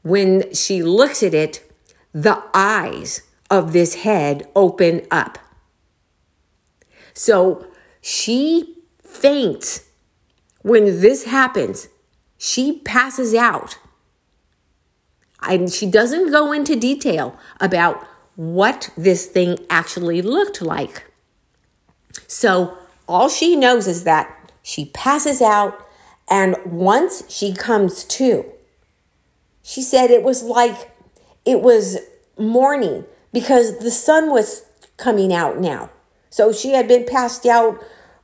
When 0.04 0.54
she 0.54 0.82
looks 0.84 1.22
at 1.22 1.34
it, 1.34 1.70
the 2.14 2.42
eyes 2.54 3.24
of 3.50 3.74
this 3.74 3.96
head 3.96 4.48
open 4.56 5.06
up. 5.12 5.38
So 7.13 7.67
she 8.02 8.76
faints 9.02 9.89
when 10.62 10.86
this 11.02 11.26
happens. 11.26 11.88
She 12.38 12.80
passes 12.80 13.34
out. 13.34 13.78
And 15.41 15.71
she 15.71 15.86
doesn't 15.86 16.32
go 16.32 16.52
into 16.52 16.76
detail 16.76 17.38
about 17.60 18.08
what 18.36 18.89
this 18.97 19.26
thing 19.26 19.60
actually 19.69 20.21
looked 20.21 20.62
like. 20.62 21.04
So 22.28 22.78
all 23.08 23.30
she 23.30 23.56
knows 23.56 23.88
is 23.88 24.06
that 24.06 24.52
she 24.63 24.86
passes 24.86 25.41
out, 25.41 25.86
and 26.30 26.56
once 26.65 27.23
she 27.30 27.54
comes 27.54 28.06
to, 28.06 28.45
she 29.62 29.82
said 29.82 30.10
it 30.10 30.23
was 30.23 30.41
like 30.41 30.91
it 31.45 31.62
was 31.62 31.97
morning 32.38 33.06
because 33.34 33.80
the 33.80 33.91
sun 33.91 34.32
was 34.32 34.65
coming 34.97 35.34
out 35.34 35.60
now. 35.60 35.89
So 36.34 36.52
she 36.52 36.72
had 36.72 36.88
been 36.88 37.06
passed 37.06 37.46
out 37.46 37.80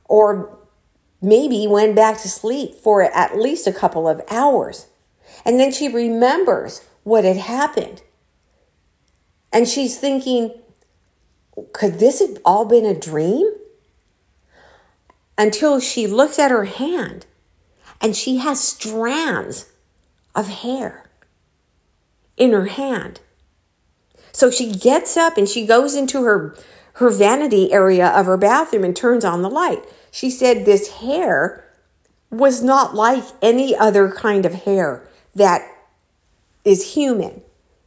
or 0.06 0.58
maybe 1.22 1.68
went 1.68 1.94
back 1.94 2.20
to 2.22 2.28
sleep 2.28 2.74
for 2.74 3.04
at 3.04 3.38
least 3.38 3.68
a 3.68 3.72
couple 3.72 4.08
of 4.08 4.20
hours. 4.28 4.88
And 5.44 5.60
then 5.60 5.70
she 5.70 5.86
remembers 5.86 6.84
what 7.04 7.22
had 7.22 7.36
happened. 7.36 8.02
And 9.52 9.68
she's 9.68 9.96
thinking, 9.96 10.60
could 11.72 12.00
this 12.00 12.18
have 12.18 12.38
all 12.44 12.64
been 12.64 12.84
a 12.84 12.98
dream? 12.98 13.48
Until 15.38 15.78
she 15.78 16.08
looks 16.08 16.40
at 16.40 16.50
her 16.50 16.64
hand 16.64 17.26
and 18.00 18.16
she 18.16 18.38
has 18.38 18.60
strands 18.60 19.70
of 20.34 20.48
hair 20.48 21.08
in 22.36 22.50
her 22.50 22.66
hand. 22.66 23.20
So 24.32 24.50
she 24.50 24.72
gets 24.72 25.16
up 25.16 25.36
and 25.36 25.48
she 25.48 25.64
goes 25.64 25.94
into 25.94 26.24
her 26.24 26.56
her 27.00 27.08
vanity 27.08 27.72
area 27.72 28.08
of 28.08 28.26
her 28.26 28.36
bathroom 28.36 28.84
and 28.84 28.94
turns 28.94 29.24
on 29.24 29.40
the 29.40 29.48
light. 29.48 29.82
She 30.10 30.28
said 30.28 30.66
this 30.66 30.98
hair 30.98 31.64
was 32.30 32.62
not 32.62 32.94
like 32.94 33.24
any 33.40 33.74
other 33.74 34.10
kind 34.10 34.44
of 34.44 34.52
hair 34.52 35.08
that 35.34 35.62
is 36.62 36.92
human. 36.92 37.40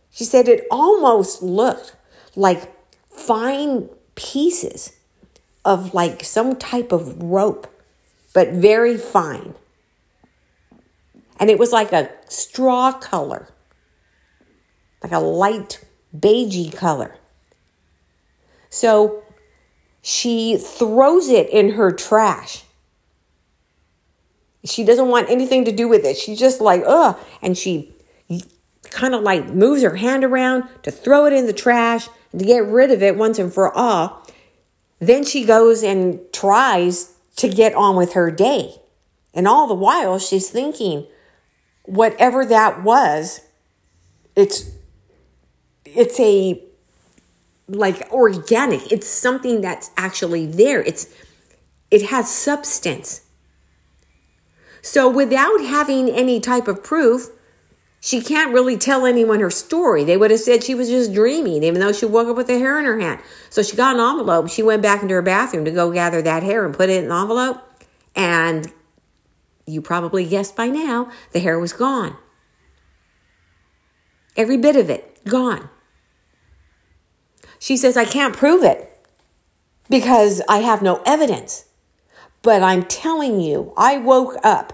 She 0.09 0.23
said 0.23 0.47
it 0.47 0.65
almost 0.71 1.43
looked 1.43 1.95
like 2.35 2.73
fine 3.07 3.87
pieces 4.15 4.93
of 5.63 5.93
like 5.93 6.23
some 6.23 6.55
type 6.55 6.91
of 6.91 7.21
rope, 7.21 7.67
but 8.33 8.49
very 8.49 8.97
fine. 8.97 9.53
And 11.39 11.51
it 11.51 11.59
was 11.59 11.71
like 11.71 11.91
a 11.91 12.09
straw 12.27 12.93
color, 12.93 13.47
like 15.03 15.11
a 15.11 15.19
light 15.19 15.85
beigey 16.17 16.75
color. 16.75 17.15
So 18.73 19.21
she 20.01 20.57
throws 20.57 21.29
it 21.29 21.47
in 21.51 21.73
her 21.73 21.91
trash. 21.91 22.63
She 24.65 24.83
doesn't 24.83 25.09
want 25.09 25.29
anything 25.29 25.65
to 25.65 25.71
do 25.71 25.87
with 25.87 26.03
it. 26.05 26.17
She's 26.17 26.39
just 26.39 26.59
like, 26.59 26.81
ugh. 26.87 27.15
And 27.43 27.55
she 27.55 27.93
kind 28.89 29.13
of 29.13 29.21
like 29.21 29.49
moves 29.49 29.83
her 29.83 29.95
hand 29.95 30.23
around 30.23 30.63
to 30.81 30.89
throw 30.89 31.27
it 31.27 31.33
in 31.33 31.45
the 31.45 31.53
trash 31.53 32.09
and 32.31 32.41
to 32.41 32.47
get 32.47 32.65
rid 32.65 32.89
of 32.89 33.03
it 33.03 33.15
once 33.15 33.37
and 33.37 33.53
for 33.53 33.71
all. 33.71 34.27
Then 34.97 35.23
she 35.23 35.45
goes 35.45 35.83
and 35.83 36.19
tries 36.33 37.13
to 37.35 37.47
get 37.47 37.75
on 37.75 37.95
with 37.95 38.13
her 38.13 38.31
day. 38.31 38.73
And 39.35 39.47
all 39.47 39.67
the 39.67 39.75
while, 39.75 40.17
she's 40.17 40.49
thinking, 40.49 41.05
whatever 41.83 42.43
that 42.43 42.81
was, 42.81 43.41
it's 44.35 44.71
it's 45.85 46.19
a 46.19 46.72
like 47.75 48.11
organic. 48.11 48.91
It's 48.91 49.07
something 49.07 49.61
that's 49.61 49.91
actually 49.97 50.45
there. 50.45 50.81
It's 50.81 51.13
it 51.91 52.03
has 52.03 52.33
substance. 52.33 53.21
So 54.81 55.09
without 55.09 55.61
having 55.61 56.09
any 56.09 56.39
type 56.39 56.67
of 56.67 56.83
proof, 56.83 57.29
she 58.01 58.21
can't 58.21 58.53
really 58.53 58.77
tell 58.77 59.05
anyone 59.05 59.39
her 59.39 59.49
story. 59.49 60.03
They 60.03 60.17
would 60.17 60.29
have 60.29 60.41
said 60.41 60.61
she 60.61 60.75
was 60.75 60.89
just 60.89 61.13
dreaming, 61.13 61.63
even 61.63 61.79
though 61.79 61.93
she 61.93 62.05
woke 62.05 62.27
up 62.27 62.35
with 62.35 62.47
the 62.47 62.59
hair 62.59 62.77
in 62.77 62.85
her 62.85 62.99
hand. 62.99 63.21
So 63.49 63.63
she 63.63 63.77
got 63.77 63.95
an 63.95 64.01
envelope. 64.01 64.49
She 64.49 64.61
went 64.61 64.81
back 64.81 65.01
into 65.01 65.13
her 65.13 65.21
bathroom 65.21 65.63
to 65.63 65.71
go 65.71 65.91
gather 65.91 66.21
that 66.21 66.43
hair 66.43 66.65
and 66.65 66.75
put 66.75 66.89
it 66.89 67.03
in 67.03 67.11
an 67.11 67.17
envelope. 67.17 67.61
And 68.13 68.73
you 69.65 69.81
probably 69.81 70.25
guessed 70.25 70.55
by 70.55 70.67
now, 70.67 71.09
the 71.31 71.39
hair 71.39 71.57
was 71.57 71.71
gone. 71.71 72.17
Every 74.35 74.57
bit 74.57 74.75
of 74.75 74.89
it, 74.89 75.23
gone. 75.23 75.69
She 77.63 77.77
says, 77.77 77.95
I 77.95 78.03
can't 78.03 78.35
prove 78.35 78.61
it 78.61 78.93
because 79.89 80.41
I 80.49 80.57
have 80.57 80.81
no 80.81 81.01
evidence. 81.05 81.63
But 82.41 82.61
I'm 82.61 82.83
telling 82.83 83.39
you, 83.39 83.71
I 83.77 83.99
woke 83.99 84.35
up 84.43 84.73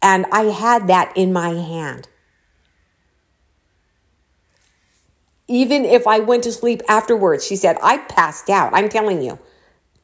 and 0.00 0.24
I 0.32 0.44
had 0.44 0.86
that 0.86 1.14
in 1.14 1.30
my 1.30 1.50
hand. 1.50 2.08
Even 5.46 5.84
if 5.84 6.06
I 6.06 6.20
went 6.20 6.42
to 6.44 6.52
sleep 6.52 6.80
afterwards, 6.88 7.46
she 7.46 7.56
said, 7.56 7.76
I 7.82 7.98
passed 7.98 8.48
out. 8.48 8.72
I'm 8.72 8.88
telling 8.88 9.20
you. 9.20 9.38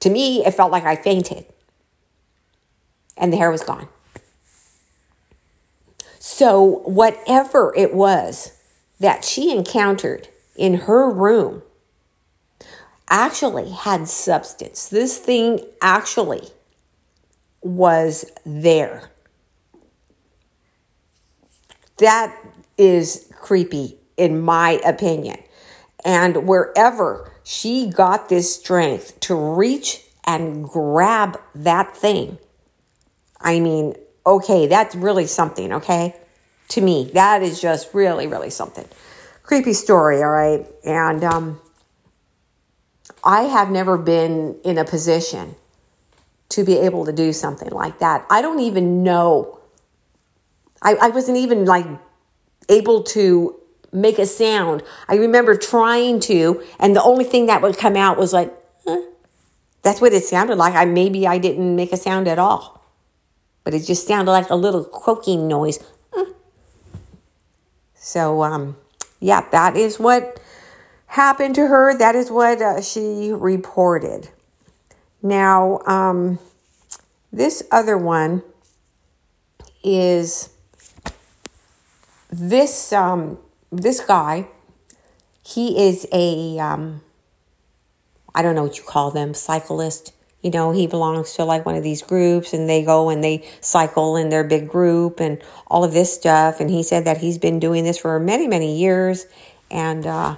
To 0.01 0.11
me, 0.11 0.45
it 0.45 0.53
felt 0.53 0.71
like 0.71 0.85
I 0.85 0.97
fainted. 0.97 1.47
And 3.17 3.33
the 3.33 3.39
hair 3.39 3.51
was 3.51 3.65
gone. 3.65 3.89
So, 6.19 6.83
whatever 6.85 7.73
it 7.75 7.95
was 7.95 8.53
that 9.01 9.25
she 9.25 9.51
encountered 9.51 10.29
in 10.59 10.75
her 10.75 11.11
room 11.11 11.63
actually 13.09 13.71
had 13.71 14.09
substance. 14.09 14.89
This 14.89 15.17
thing 15.17 15.61
actually 15.81 16.47
was 17.63 18.31
there. 18.45 19.11
That 21.99 22.37
is 22.77 23.33
creepy, 23.41 23.99
in 24.17 24.41
my 24.41 24.81
opinion. 24.85 25.39
And 26.05 26.47
wherever 26.47 27.33
she 27.45 27.89
got 27.89 28.29
this 28.29 28.55
strength 28.55 29.19
to 29.21 29.35
reach 29.35 30.05
and 30.25 30.65
grab 30.65 31.41
that 31.55 31.97
thing, 31.97 32.39
I 33.41 33.61
mean, 33.61 33.95
okay, 34.27 34.67
that's 34.67 34.95
really 34.95 35.27
something, 35.27 35.73
okay? 35.73 36.15
To 36.69 36.81
me, 36.81 37.11
that 37.15 37.43
is 37.43 37.61
just 37.61 37.95
really, 37.95 38.27
really 38.27 38.51
something. 38.51 38.87
Creepy 39.49 39.73
story, 39.73 40.23
all 40.23 40.31
right? 40.31 40.67
And 40.85 41.25
um, 41.25 41.61
I 43.25 43.43
have 43.43 43.71
never 43.71 43.97
been 43.97 44.59
in 44.63 44.77
a 44.77 44.85
position 44.85 45.57
to 46.51 46.65
be 46.65 46.77
able 46.77 47.07
to 47.07 47.13
do 47.13 47.33
something 47.33 47.71
like 47.71 47.99
that. 48.01 48.27
I 48.31 48.43
don't 48.43 48.61
even 48.61 49.03
know 49.03 49.59
I, 50.83 50.95
I 50.95 51.09
wasn't 51.09 51.39
even 51.39 51.65
like 51.65 51.87
able 52.69 53.03
to 53.03 53.59
make 53.93 54.19
a 54.19 54.27
sound. 54.27 54.83
I 55.09 55.17
remember 55.17 55.57
trying 55.57 56.21
to, 56.21 56.63
and 56.79 56.95
the 56.95 57.03
only 57.03 57.25
thing 57.25 57.47
that 57.47 57.63
would 57.63 57.79
come 57.79 57.97
out 57.97 58.19
was 58.19 58.33
like, 58.33 58.53
that's 59.83 60.01
what 60.01 60.13
it 60.13 60.25
sounded 60.25 60.57
like. 60.57 60.75
I 60.75 60.85
maybe 60.85 61.27
I 61.27 61.39
didn't 61.39 61.75
make 61.75 61.93
a 61.93 61.97
sound 61.97 62.29
at 62.29 62.39
all, 62.39 62.85
but 63.65 63.75
it 63.75 63.81
just 63.81 64.07
sounded 64.07 64.31
like 64.31 64.51
a 64.51 64.57
little 64.57 64.85
croaking 64.85 65.49
noise. 65.49 65.79
So, 67.95 68.43
um, 68.43 68.77
yeah, 69.21 69.49
that 69.51 69.77
is 69.77 69.99
what 69.99 70.41
happened 71.07 71.55
to 71.57 71.67
her. 71.67 71.97
That 71.97 72.15
is 72.15 72.31
what 72.31 72.61
uh, 72.63 72.81
she 72.81 73.33
reported. 73.33 74.29
Now, 75.23 75.81
um, 75.87 76.39
this 77.33 77.63
other 77.71 77.99
one 77.99 78.43
is 79.83 80.51
this 82.31 82.93
um, 82.93 83.39
this 83.73 84.01
guy, 84.01 84.47
he 85.43 85.89
is 85.89 86.07
a 86.13 86.59
um, 86.59 87.03
I 88.35 88.43
don't 88.43 88.55
know 88.55 88.63
what 88.63 88.79
you 88.79 88.85
call 88.85 89.11
them, 89.11 89.35
cyclist. 89.35 90.13
You 90.43 90.51
know, 90.51 90.71
he 90.71 90.87
belongs 90.87 91.33
to 91.35 91.45
like 91.45 91.67
one 91.67 91.75
of 91.75 91.83
these 91.83 92.03
groups 92.03 92.53
and 92.53 92.69
they 92.69 92.85
go 92.85 93.09
and 93.09 93.25
they 93.25 93.45
cycle 93.61 94.17
in 94.17 94.29
their 94.29 94.45
big 94.45 94.69
group 94.69 95.19
and 95.19 95.43
all 95.67 95.83
of 95.83 95.93
this 95.93 96.15
stuff. 96.15 96.61
And 96.61 96.71
he 96.71 96.83
said 96.83 97.05
that 97.07 97.19
he's 97.19 97.39
been 97.39 97.59
doing 97.59 97.85
this 97.85 97.99
for 97.99 98.21
many, 98.21 98.47
many 98.47 98.79
years. 98.79 99.27
And 99.71 100.07
uh, 100.07 100.37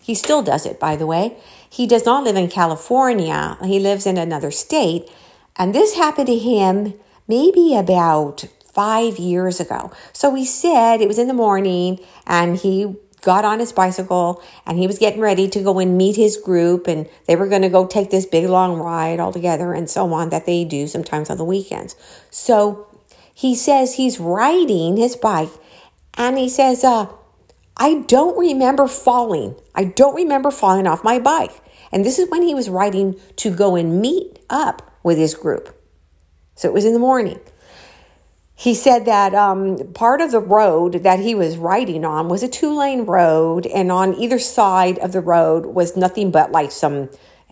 he 0.00 0.14
still 0.14 0.42
does 0.42 0.64
it, 0.64 0.80
by 0.80 0.96
the 0.96 1.06
way. 1.06 1.36
He 1.68 1.86
does 1.86 2.06
not 2.06 2.24
live 2.24 2.36
in 2.36 2.48
California, 2.48 3.58
he 3.64 3.78
lives 3.78 4.06
in 4.06 4.16
another 4.16 4.50
state. 4.50 5.10
And 5.56 5.74
this 5.74 5.94
happened 5.94 6.28
to 6.28 6.38
him 6.38 6.94
maybe 7.28 7.76
about 7.76 8.46
five 8.72 9.18
years 9.18 9.60
ago. 9.60 9.92
So 10.12 10.34
he 10.34 10.44
said 10.44 11.00
it 11.00 11.08
was 11.08 11.18
in 11.18 11.28
the 11.28 11.34
morning 11.34 12.00
and 12.26 12.56
he 12.56 12.96
got 13.22 13.44
on 13.44 13.60
his 13.60 13.72
bicycle 13.72 14.42
and 14.66 14.78
he 14.78 14.86
was 14.86 14.98
getting 14.98 15.20
ready 15.20 15.48
to 15.48 15.62
go 15.62 15.78
and 15.78 15.96
meet 15.96 16.16
his 16.16 16.36
group 16.36 16.86
and 16.86 17.08
they 17.26 17.36
were 17.36 17.46
going 17.46 17.62
to 17.62 17.68
go 17.68 17.86
take 17.86 18.10
this 18.10 18.26
big 18.26 18.44
long 18.48 18.76
ride 18.78 19.20
all 19.20 19.32
together 19.32 19.72
and 19.72 19.88
so 19.88 20.12
on 20.12 20.28
that 20.30 20.44
they 20.44 20.64
do 20.64 20.86
sometimes 20.86 21.30
on 21.30 21.38
the 21.38 21.44
weekends. 21.44 21.96
So 22.30 22.86
he 23.34 23.54
says 23.54 23.94
he's 23.94 24.20
riding 24.20 24.96
his 24.96 25.16
bike 25.16 25.50
and 26.14 26.36
he 26.36 26.48
says, 26.48 26.84
uh, 26.84 27.06
I 27.76 28.00
don't 28.06 28.36
remember 28.36 28.86
falling. 28.86 29.54
I 29.74 29.84
don't 29.84 30.14
remember 30.14 30.50
falling 30.50 30.86
off 30.86 31.04
my 31.04 31.18
bike. 31.18 31.52
And 31.90 32.04
this 32.04 32.18
is 32.18 32.28
when 32.28 32.42
he 32.42 32.54
was 32.54 32.68
riding 32.68 33.18
to 33.36 33.54
go 33.54 33.76
and 33.76 34.00
meet 34.00 34.38
up 34.50 34.98
with 35.02 35.16
his 35.16 35.34
group. 35.34 35.78
So 36.54 36.68
it 36.68 36.74
was 36.74 36.84
in 36.84 36.92
the 36.92 36.98
morning 36.98 37.40
he 38.62 38.76
said 38.76 39.06
that 39.06 39.34
um, 39.34 39.76
part 39.92 40.20
of 40.20 40.30
the 40.30 40.38
road 40.38 41.02
that 41.02 41.18
he 41.18 41.34
was 41.34 41.56
riding 41.56 42.04
on 42.04 42.28
was 42.28 42.44
a 42.44 42.48
two 42.48 42.72
lane 42.78 43.04
road, 43.04 43.66
and 43.66 43.90
on 43.90 44.14
either 44.14 44.38
side 44.38 45.00
of 45.00 45.10
the 45.10 45.20
road 45.20 45.66
was 45.66 45.96
nothing 45.96 46.30
but 46.30 46.52
like 46.52 46.70
some 46.70 47.10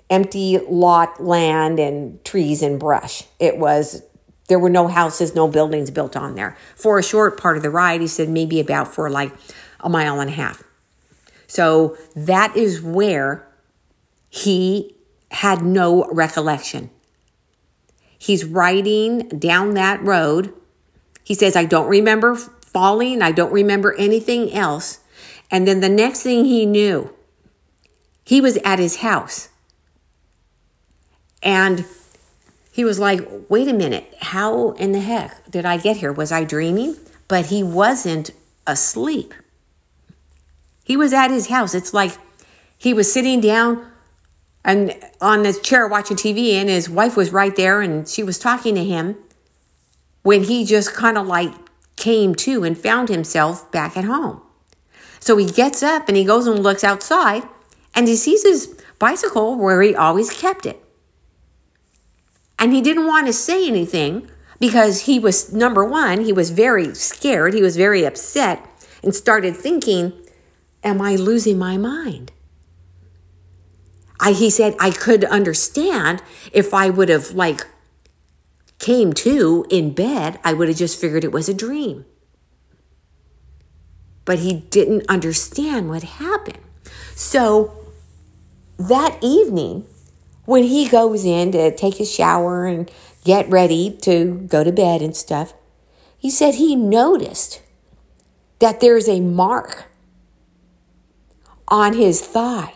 empty 0.08 0.58
lot 0.68 1.20
land 1.20 1.80
and 1.80 2.24
trees 2.24 2.62
and 2.62 2.78
brush. 2.78 3.24
It 3.40 3.58
was, 3.58 4.04
there 4.46 4.60
were 4.60 4.70
no 4.70 4.86
houses, 4.86 5.34
no 5.34 5.48
buildings 5.48 5.90
built 5.90 6.14
on 6.14 6.36
there. 6.36 6.56
For 6.76 6.96
a 6.96 7.02
short 7.02 7.40
part 7.40 7.56
of 7.56 7.64
the 7.64 7.70
ride, 7.70 8.00
he 8.00 8.06
said 8.06 8.28
maybe 8.28 8.60
about 8.60 8.94
for 8.94 9.10
like 9.10 9.32
a 9.80 9.88
mile 9.88 10.20
and 10.20 10.30
a 10.30 10.34
half. 10.34 10.62
So 11.48 11.96
that 12.14 12.56
is 12.56 12.80
where 12.80 13.48
he 14.28 14.94
had 15.32 15.62
no 15.62 16.04
recollection. 16.12 16.88
He's 18.16 18.44
riding 18.44 19.28
down 19.30 19.74
that 19.74 20.00
road 20.04 20.54
he 21.30 21.34
says, 21.34 21.54
I 21.54 21.64
don't 21.64 21.86
remember 21.86 22.34
falling. 22.34 23.22
I 23.22 23.30
don't 23.30 23.52
remember 23.52 23.94
anything 23.94 24.52
else. 24.52 24.98
And 25.48 25.64
then 25.64 25.78
the 25.78 25.88
next 25.88 26.24
thing 26.24 26.44
he 26.44 26.66
knew, 26.66 27.14
he 28.24 28.40
was 28.40 28.56
at 28.64 28.80
his 28.80 28.96
house. 28.96 29.48
And 31.40 31.86
he 32.72 32.82
was 32.82 32.98
like, 32.98 33.20
wait 33.48 33.68
a 33.68 33.72
minute, 33.72 34.12
how 34.18 34.72
in 34.72 34.90
the 34.90 34.98
heck 34.98 35.48
did 35.48 35.64
I 35.64 35.76
get 35.76 35.98
here? 35.98 36.12
Was 36.12 36.32
I 36.32 36.42
dreaming? 36.42 36.96
But 37.28 37.46
he 37.46 37.62
wasn't 37.62 38.32
asleep. 38.66 39.32
He 40.82 40.96
was 40.96 41.12
at 41.12 41.30
his 41.30 41.46
house. 41.46 41.76
It's 41.76 41.94
like 41.94 42.18
he 42.76 42.92
was 42.92 43.12
sitting 43.12 43.40
down 43.40 43.86
and 44.64 45.00
on 45.20 45.44
his 45.44 45.60
chair 45.60 45.86
watching 45.86 46.16
TV, 46.16 46.54
and 46.54 46.68
his 46.68 46.90
wife 46.90 47.16
was 47.16 47.32
right 47.32 47.54
there 47.54 47.82
and 47.82 48.08
she 48.08 48.24
was 48.24 48.36
talking 48.36 48.74
to 48.74 48.84
him 48.84 49.16
when 50.22 50.44
he 50.44 50.64
just 50.64 50.94
kind 50.94 51.16
of 51.16 51.26
like 51.26 51.52
came 51.96 52.34
to 52.34 52.64
and 52.64 52.76
found 52.76 53.08
himself 53.08 53.70
back 53.70 53.96
at 53.96 54.04
home. 54.04 54.40
So 55.18 55.36
he 55.36 55.46
gets 55.46 55.82
up 55.82 56.08
and 56.08 56.16
he 56.16 56.24
goes 56.24 56.46
and 56.46 56.62
looks 56.62 56.82
outside 56.82 57.42
and 57.94 58.08
he 58.08 58.16
sees 58.16 58.42
his 58.42 58.78
bicycle 58.98 59.56
where 59.56 59.82
he 59.82 59.94
always 59.94 60.32
kept 60.32 60.66
it. 60.66 60.82
And 62.58 62.72
he 62.72 62.80
didn't 62.80 63.06
want 63.06 63.26
to 63.26 63.32
say 63.32 63.66
anything 63.66 64.30
because 64.58 65.02
he 65.02 65.18
was, 65.18 65.52
number 65.52 65.84
one, 65.84 66.24
he 66.24 66.32
was 66.32 66.50
very 66.50 66.94
scared, 66.94 67.54
he 67.54 67.62
was 67.62 67.76
very 67.76 68.04
upset, 68.04 68.66
and 69.02 69.14
started 69.14 69.56
thinking, 69.56 70.12
Am 70.82 71.02
I 71.02 71.16
losing 71.16 71.58
my 71.58 71.76
mind? 71.76 72.32
I, 74.18 74.32
he 74.32 74.50
said, 74.50 74.76
I 74.78 74.90
could 74.90 75.24
understand 75.24 76.22
if 76.52 76.72
I 76.72 76.88
would 76.90 77.08
have 77.08 77.32
like 77.32 77.66
came 78.80 79.12
to 79.12 79.64
in 79.70 79.92
bed, 79.92 80.40
I 80.42 80.52
would 80.54 80.66
have 80.68 80.76
just 80.76 81.00
figured 81.00 81.22
it 81.22 81.32
was 81.32 81.48
a 81.48 81.54
dream. 81.54 82.04
But 84.24 84.40
he 84.40 84.54
didn't 84.54 85.08
understand 85.08 85.88
what 85.88 86.02
happened. 86.02 86.58
So 87.14 87.76
that 88.78 89.18
evening, 89.22 89.86
when 90.46 90.64
he 90.64 90.88
goes 90.88 91.24
in 91.24 91.52
to 91.52 91.74
take 91.76 91.96
his 91.96 92.12
shower 92.12 92.66
and 92.66 92.90
get 93.24 93.48
ready 93.48 93.96
to 94.02 94.46
go 94.48 94.64
to 94.64 94.72
bed 94.72 95.02
and 95.02 95.14
stuff, 95.14 95.52
he 96.18 96.30
said 96.30 96.54
he 96.54 96.74
noticed 96.74 97.62
that 98.58 98.80
there's 98.80 99.08
a 99.08 99.20
mark 99.20 99.84
on 101.68 101.94
his 101.94 102.20
thigh. 102.20 102.74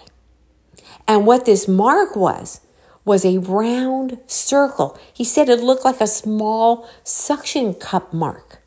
And 1.07 1.27
what 1.27 1.45
this 1.45 1.67
mark 1.67 2.17
was, 2.17 2.61
was 3.05 3.25
a 3.25 3.39
round 3.39 4.19
circle. 4.27 4.99
He 5.13 5.25
said 5.25 5.49
it 5.49 5.61
looked 5.61 5.85
like 5.85 6.01
a 6.01 6.07
small 6.07 6.89
suction 7.03 7.75
cup 7.75 8.13
mark. 8.13 8.63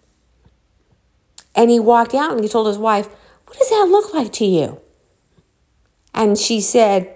And 1.55 1.71
he 1.71 1.79
walked 1.79 2.13
out 2.13 2.33
and 2.33 2.43
he 2.43 2.49
told 2.49 2.67
his 2.67 2.77
wife, 2.77 3.07
What 3.47 3.57
does 3.57 3.69
that 3.69 3.87
look 3.89 4.13
like 4.13 4.31
to 4.33 4.45
you? 4.45 4.79
And 6.13 6.37
she 6.37 6.61
said, 6.61 7.15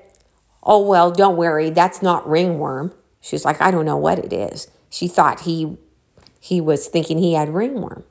Oh, 0.64 0.86
well, 0.86 1.12
don't 1.12 1.38
worry, 1.38 1.70
that's 1.70 2.02
not 2.02 2.28
ringworm. 2.28 2.94
She's 3.20 3.46
like, 3.46 3.62
I 3.62 3.70
don't 3.70 3.86
know 3.86 3.98
what 3.98 4.20
it 4.20 4.34
is. 4.34 4.68
She 4.90 5.08
thought 5.08 5.42
he 5.42 5.78
he 6.40 6.60
was 6.60 6.88
thinking 6.88 7.20
he 7.20 7.34
had 7.34 7.50
ringworm. 7.50 8.04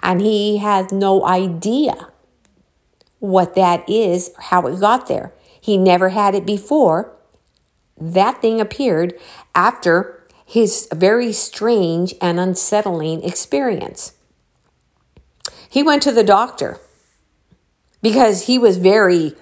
And 0.00 0.22
he 0.22 0.56
has 0.56 0.90
no 0.90 1.24
idea 1.26 2.08
what 3.18 3.54
that 3.56 3.88
is, 3.90 4.30
how 4.38 4.66
it 4.66 4.80
got 4.80 5.06
there. 5.06 5.34
He 5.60 5.76
never 5.76 6.08
had 6.08 6.34
it 6.34 6.46
before 6.46 7.14
that 8.00 8.40
thing 8.40 8.60
appeared 8.60 9.14
after 9.54 10.26
his 10.44 10.88
very 10.94 11.32
strange 11.32 12.14
and 12.20 12.40
unsettling 12.40 13.22
experience. 13.22 14.14
He 15.68 15.82
went 15.82 16.02
to 16.04 16.12
the 16.12 16.24
doctor 16.24 16.78
because 18.00 18.46
he 18.46 18.58
was 18.58 18.78
very 18.78 19.34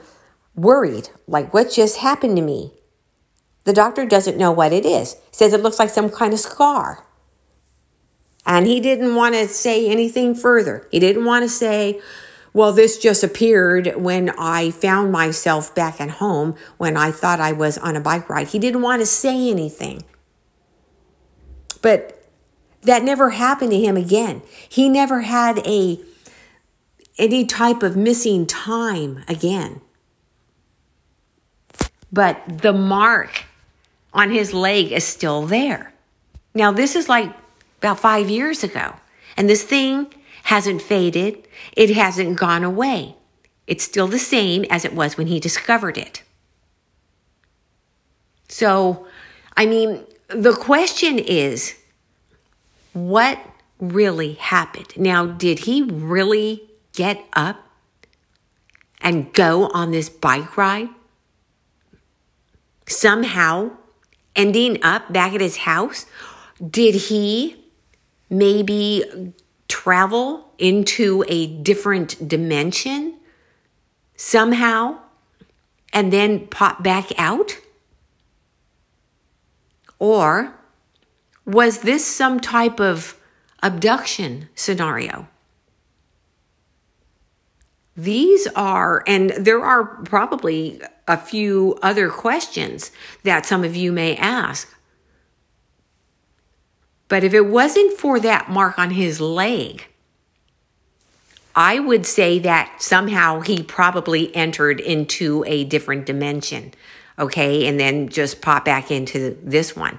worried 0.54 1.10
like, 1.28 1.54
what 1.54 1.70
just 1.70 1.98
happened 1.98 2.36
to 2.36 2.42
me? 2.42 2.72
The 3.64 3.72
doctor 3.72 4.04
doesn't 4.04 4.38
know 4.38 4.52
what 4.52 4.72
it 4.72 4.86
is. 4.86 5.16
Says 5.30 5.52
it 5.52 5.60
looks 5.60 5.78
like 5.78 5.90
some 5.90 6.10
kind 6.10 6.32
of 6.32 6.40
scar. 6.40 7.04
And 8.44 8.66
he 8.66 8.80
didn't 8.80 9.16
want 9.16 9.34
to 9.34 9.48
say 9.48 9.88
anything 9.88 10.34
further. 10.34 10.88
He 10.92 11.00
didn't 11.00 11.24
want 11.24 11.42
to 11.42 11.48
say, 11.48 12.00
well, 12.56 12.72
this 12.72 12.96
just 12.96 13.22
appeared 13.22 13.96
when 13.96 14.30
I 14.30 14.70
found 14.70 15.12
myself 15.12 15.74
back 15.74 16.00
at 16.00 16.08
home 16.08 16.54
when 16.78 16.96
I 16.96 17.10
thought 17.10 17.38
I 17.38 17.52
was 17.52 17.76
on 17.76 17.96
a 17.96 18.00
bike 18.00 18.30
ride. 18.30 18.46
He 18.46 18.58
didn't 18.58 18.80
want 18.80 19.02
to 19.02 19.06
say 19.06 19.50
anything. 19.50 20.04
But 21.82 22.24
that 22.80 23.02
never 23.02 23.28
happened 23.28 23.72
to 23.72 23.78
him 23.78 23.98
again. 23.98 24.40
He 24.70 24.88
never 24.88 25.20
had 25.20 25.58
a 25.66 26.00
any 27.18 27.44
type 27.44 27.82
of 27.82 27.94
missing 27.94 28.46
time 28.46 29.22
again. 29.28 29.82
But 32.10 32.62
the 32.62 32.72
mark 32.72 33.44
on 34.14 34.30
his 34.30 34.54
leg 34.54 34.92
is 34.92 35.04
still 35.04 35.42
there. 35.42 35.92
Now, 36.54 36.72
this 36.72 36.96
is 36.96 37.06
like 37.06 37.36
about 37.82 38.00
five 38.00 38.30
years 38.30 38.64
ago. 38.64 38.94
And 39.36 39.46
this 39.46 39.62
thing 39.62 40.06
hasn't 40.46 40.80
faded, 40.80 41.46
it 41.76 41.90
hasn't 41.90 42.38
gone 42.38 42.62
away. 42.62 43.16
It's 43.66 43.82
still 43.82 44.06
the 44.06 44.18
same 44.18 44.64
as 44.70 44.84
it 44.84 44.94
was 44.94 45.16
when 45.16 45.26
he 45.26 45.40
discovered 45.40 45.98
it. 45.98 46.22
So, 48.48 49.08
I 49.56 49.66
mean, 49.66 50.04
the 50.28 50.52
question 50.52 51.18
is 51.18 51.74
what 52.92 53.40
really 53.80 54.34
happened? 54.34 54.96
Now, 54.96 55.26
did 55.26 55.58
he 55.60 55.82
really 55.82 56.62
get 56.92 57.24
up 57.32 57.56
and 59.00 59.32
go 59.32 59.66
on 59.74 59.90
this 59.90 60.08
bike 60.08 60.56
ride? 60.56 60.90
Somehow 62.86 63.72
ending 64.36 64.78
up 64.84 65.12
back 65.12 65.34
at 65.34 65.40
his 65.40 65.56
house? 65.56 66.06
Did 66.70 66.94
he 66.94 67.64
maybe 68.30 69.34
travel 69.68 70.52
into 70.58 71.24
a 71.28 71.46
different 71.46 72.28
dimension 72.28 73.18
somehow 74.16 74.98
and 75.92 76.12
then 76.12 76.46
pop 76.48 76.82
back 76.82 77.10
out? 77.18 77.58
Or 79.98 80.54
was 81.44 81.80
this 81.80 82.04
some 82.04 82.40
type 82.40 82.80
of 82.80 83.18
abduction 83.62 84.48
scenario? 84.54 85.28
These 87.96 88.46
are, 88.48 89.02
and 89.06 89.30
there 89.30 89.64
are 89.64 89.84
probably 90.04 90.82
a 91.08 91.16
few 91.16 91.78
other 91.82 92.10
questions 92.10 92.90
that 93.22 93.46
some 93.46 93.64
of 93.64 93.74
you 93.74 93.90
may 93.90 94.16
ask. 94.16 94.75
But 97.08 97.24
if 97.24 97.34
it 97.34 97.46
wasn't 97.46 97.98
for 97.98 98.18
that 98.20 98.50
mark 98.50 98.78
on 98.78 98.90
his 98.90 99.20
leg, 99.20 99.86
I 101.54 101.78
would 101.78 102.04
say 102.04 102.38
that 102.40 102.82
somehow 102.82 103.40
he 103.40 103.62
probably 103.62 104.34
entered 104.34 104.80
into 104.80 105.42
a 105.46 105.64
different 105.64 106.04
dimension, 106.04 106.74
okay, 107.18 107.66
and 107.66 107.80
then 107.80 108.08
just 108.08 108.42
pop 108.42 108.64
back 108.64 108.90
into 108.90 109.38
this 109.42 109.74
one. 109.74 109.98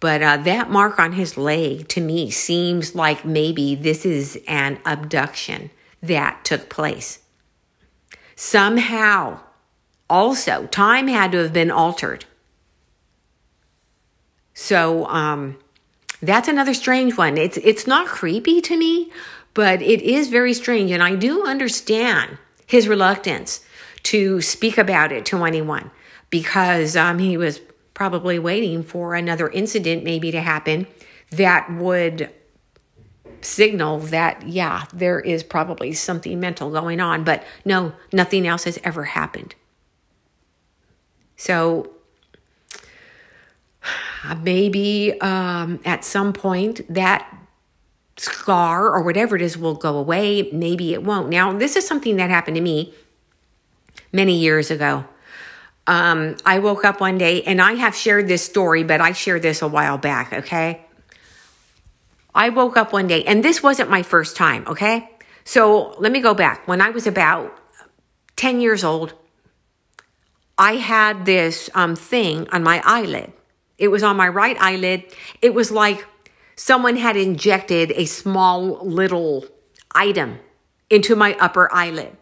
But 0.00 0.22
uh, 0.22 0.36
that 0.38 0.70
mark 0.70 0.98
on 0.98 1.12
his 1.12 1.36
leg 1.36 1.88
to 1.88 2.00
me 2.00 2.30
seems 2.30 2.94
like 2.94 3.24
maybe 3.24 3.74
this 3.74 4.06
is 4.06 4.38
an 4.46 4.78
abduction 4.86 5.70
that 6.02 6.44
took 6.44 6.68
place. 6.68 7.20
Somehow, 8.34 9.40
also, 10.08 10.66
time 10.66 11.08
had 11.08 11.32
to 11.32 11.38
have 11.38 11.52
been 11.52 11.70
altered. 11.70 12.26
So, 14.54 15.06
um, 15.06 15.58
that's 16.26 16.48
another 16.48 16.74
strange 16.74 17.16
one. 17.16 17.38
It's 17.38 17.56
it's 17.58 17.86
not 17.86 18.06
creepy 18.06 18.60
to 18.62 18.76
me, 18.76 19.10
but 19.54 19.82
it 19.82 20.02
is 20.02 20.28
very 20.28 20.54
strange 20.54 20.90
and 20.90 21.02
I 21.02 21.14
do 21.14 21.44
understand 21.46 22.38
his 22.66 22.88
reluctance 22.88 23.64
to 24.04 24.40
speak 24.40 24.78
about 24.78 25.12
it 25.12 25.24
to 25.26 25.44
anyone 25.44 25.90
because 26.30 26.96
um, 26.96 27.18
he 27.18 27.36
was 27.36 27.60
probably 27.94 28.38
waiting 28.38 28.82
for 28.82 29.14
another 29.14 29.48
incident 29.48 30.04
maybe 30.04 30.30
to 30.30 30.40
happen 30.40 30.86
that 31.30 31.72
would 31.72 32.30
signal 33.40 33.98
that, 33.98 34.46
yeah, 34.46 34.84
there 34.92 35.20
is 35.20 35.42
probably 35.42 35.92
something 35.92 36.38
mental 36.38 36.70
going 36.70 37.00
on. 37.00 37.24
But 37.24 37.44
no, 37.64 37.92
nothing 38.12 38.46
else 38.46 38.64
has 38.64 38.78
ever 38.84 39.04
happened. 39.04 39.54
So 41.36 41.95
maybe 44.34 45.20
um, 45.20 45.80
at 45.84 46.04
some 46.04 46.32
point 46.32 46.80
that 46.92 47.32
scar 48.16 48.90
or 48.90 49.02
whatever 49.02 49.36
it 49.36 49.42
is 49.42 49.58
will 49.58 49.74
go 49.74 49.96
away. 49.96 50.50
Maybe 50.52 50.94
it 50.94 51.02
won't. 51.02 51.28
Now, 51.28 51.52
this 51.52 51.76
is 51.76 51.86
something 51.86 52.16
that 52.16 52.30
happened 52.30 52.56
to 52.56 52.60
me 52.62 52.94
many 54.12 54.38
years 54.38 54.70
ago. 54.70 55.04
Um, 55.86 56.36
I 56.44 56.58
woke 56.58 56.84
up 56.84 57.00
one 57.00 57.18
day 57.18 57.42
and 57.42 57.60
I 57.60 57.74
have 57.74 57.94
shared 57.94 58.26
this 58.26 58.44
story, 58.44 58.82
but 58.82 59.00
I 59.00 59.12
shared 59.12 59.42
this 59.42 59.62
a 59.62 59.68
while 59.68 59.98
back, 59.98 60.32
okay? 60.32 60.84
I 62.34 62.48
woke 62.48 62.76
up 62.76 62.92
one 62.92 63.06
day 63.06 63.22
and 63.24 63.44
this 63.44 63.62
wasn't 63.62 63.88
my 63.90 64.02
first 64.02 64.36
time, 64.36 64.66
okay? 64.66 65.10
So 65.44 65.94
let 65.98 66.10
me 66.10 66.20
go 66.20 66.34
back. 66.34 66.66
When 66.66 66.80
I 66.80 66.90
was 66.90 67.06
about 67.06 67.56
10 68.36 68.60
years 68.60 68.82
old, 68.82 69.14
I 70.58 70.76
had 70.76 71.24
this 71.24 71.70
um, 71.74 71.94
thing 71.94 72.48
on 72.50 72.62
my 72.62 72.82
eyelid. 72.84 73.32
It 73.78 73.88
was 73.88 74.02
on 74.02 74.16
my 74.16 74.28
right 74.28 74.56
eyelid. 74.60 75.04
It 75.42 75.54
was 75.54 75.70
like 75.70 76.06
someone 76.54 76.96
had 76.96 77.16
injected 77.16 77.92
a 77.92 78.06
small 78.06 78.84
little 78.86 79.44
item 79.94 80.38
into 80.88 81.16
my 81.16 81.34
upper 81.40 81.72
eyelid. 81.72 82.16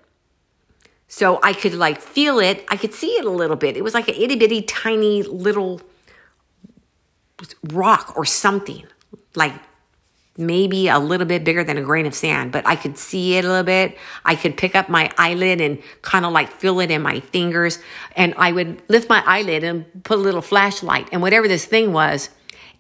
So 1.06 1.38
I 1.42 1.52
could 1.52 1.74
like 1.74 2.00
feel 2.00 2.38
it. 2.40 2.64
I 2.68 2.76
could 2.76 2.92
see 2.92 3.12
it 3.12 3.24
a 3.24 3.30
little 3.30 3.56
bit. 3.56 3.76
It 3.76 3.84
was 3.84 3.94
like 3.94 4.08
an 4.08 4.14
itty 4.16 4.36
bitty 4.36 4.62
tiny 4.62 5.22
little 5.22 5.80
rock 7.64 8.14
or 8.16 8.24
something, 8.24 8.84
like 9.34 9.52
maybe 10.36 10.88
a 10.88 10.98
little 10.98 11.26
bit 11.26 11.44
bigger 11.44 11.62
than 11.62 11.78
a 11.78 11.82
grain 11.82 12.06
of 12.06 12.14
sand, 12.14 12.52
but 12.52 12.66
I 12.66 12.76
could 12.76 12.98
see 12.98 13.36
it 13.36 13.44
a 13.44 13.48
little 13.48 13.64
bit. 13.64 13.96
I 14.24 14.34
could 14.34 14.56
pick 14.56 14.74
up 14.74 14.88
my 14.88 15.10
eyelid 15.16 15.60
and 15.60 15.82
kind 16.02 16.24
of 16.24 16.32
like 16.32 16.50
feel 16.50 16.80
it 16.80 16.90
in 16.90 17.02
my 17.02 17.20
fingers. 17.20 17.78
And 18.16 18.34
I 18.36 18.52
would 18.52 18.82
lift 18.88 19.08
my 19.08 19.22
eyelid 19.26 19.62
and 19.62 19.86
put 20.04 20.18
a 20.18 20.22
little 20.22 20.42
flashlight. 20.42 21.08
And 21.12 21.22
whatever 21.22 21.46
this 21.46 21.64
thing 21.64 21.92
was, 21.92 22.30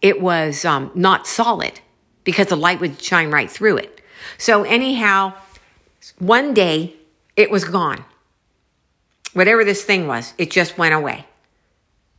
it 0.02 0.20
was 0.20 0.64
um, 0.64 0.90
not 0.94 1.26
solid 1.26 1.80
because 2.24 2.48
the 2.48 2.56
light 2.56 2.80
would 2.80 3.00
shine 3.00 3.30
right 3.30 3.50
through 3.50 3.76
it. 3.76 4.00
So, 4.38 4.64
anyhow, 4.64 5.34
one 6.18 6.54
day 6.54 6.94
it 7.36 7.50
was 7.50 7.64
gone 7.64 8.04
whatever 9.34 9.64
this 9.64 9.84
thing 9.84 10.06
was, 10.06 10.32
it 10.38 10.50
just 10.50 10.78
went 10.78 10.94
away. 10.94 11.26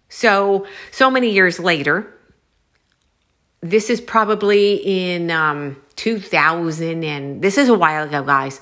So, 0.10 0.68
so 0.92 1.10
many 1.10 1.32
years 1.32 1.60
later, 1.60 2.14
this 3.70 3.90
is 3.90 4.00
probably 4.00 4.76
in 4.76 5.32
um, 5.32 5.82
2000, 5.96 7.04
and 7.04 7.42
this 7.42 7.58
is 7.58 7.68
a 7.70 7.74
while 7.74 8.08
ago, 8.08 8.24
guys. 8.24 8.62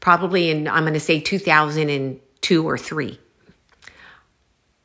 Probably 0.00 0.50
in, 0.50 0.68
I'm 0.68 0.82
going 0.82 0.94
to 0.94 1.00
say 1.00 1.20
2002 1.20 2.68
or 2.68 2.76
three. 2.76 3.18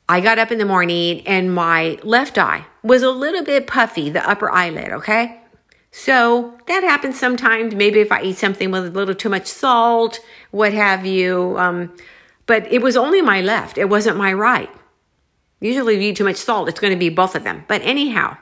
I 0.07 0.21
got 0.21 0.39
up 0.39 0.51
in 0.51 0.57
the 0.57 0.65
morning 0.65 1.25
and 1.27 1.53
my 1.53 1.99
left 2.03 2.37
eye 2.37 2.65
was 2.83 3.03
a 3.03 3.11
little 3.11 3.43
bit 3.43 3.67
puffy, 3.67 4.09
the 4.09 4.27
upper 4.27 4.51
eyelid, 4.51 4.91
okay? 4.91 5.41
So 5.91 6.57
that 6.67 6.83
happens 6.83 7.19
sometimes. 7.19 7.75
Maybe 7.75 7.99
if 7.99 8.11
I 8.11 8.21
eat 8.23 8.37
something 8.37 8.71
with 8.71 8.85
a 8.87 8.89
little 8.89 9.13
too 9.13 9.29
much 9.29 9.47
salt, 9.47 10.19
what 10.51 10.73
have 10.73 11.05
you. 11.05 11.57
Um, 11.59 11.95
but 12.45 12.71
it 12.71 12.81
was 12.81 12.97
only 12.97 13.21
my 13.21 13.41
left, 13.41 13.77
it 13.77 13.89
wasn't 13.89 14.17
my 14.17 14.33
right. 14.33 14.69
Usually, 15.61 15.95
if 15.95 16.01
you 16.01 16.09
eat 16.09 16.15
too 16.15 16.23
much 16.23 16.37
salt, 16.37 16.69
it's 16.69 16.79
going 16.79 16.93
to 16.93 16.99
be 16.99 17.09
both 17.09 17.35
of 17.35 17.43
them. 17.43 17.65
But 17.67 17.81
anyhow, 17.81 18.37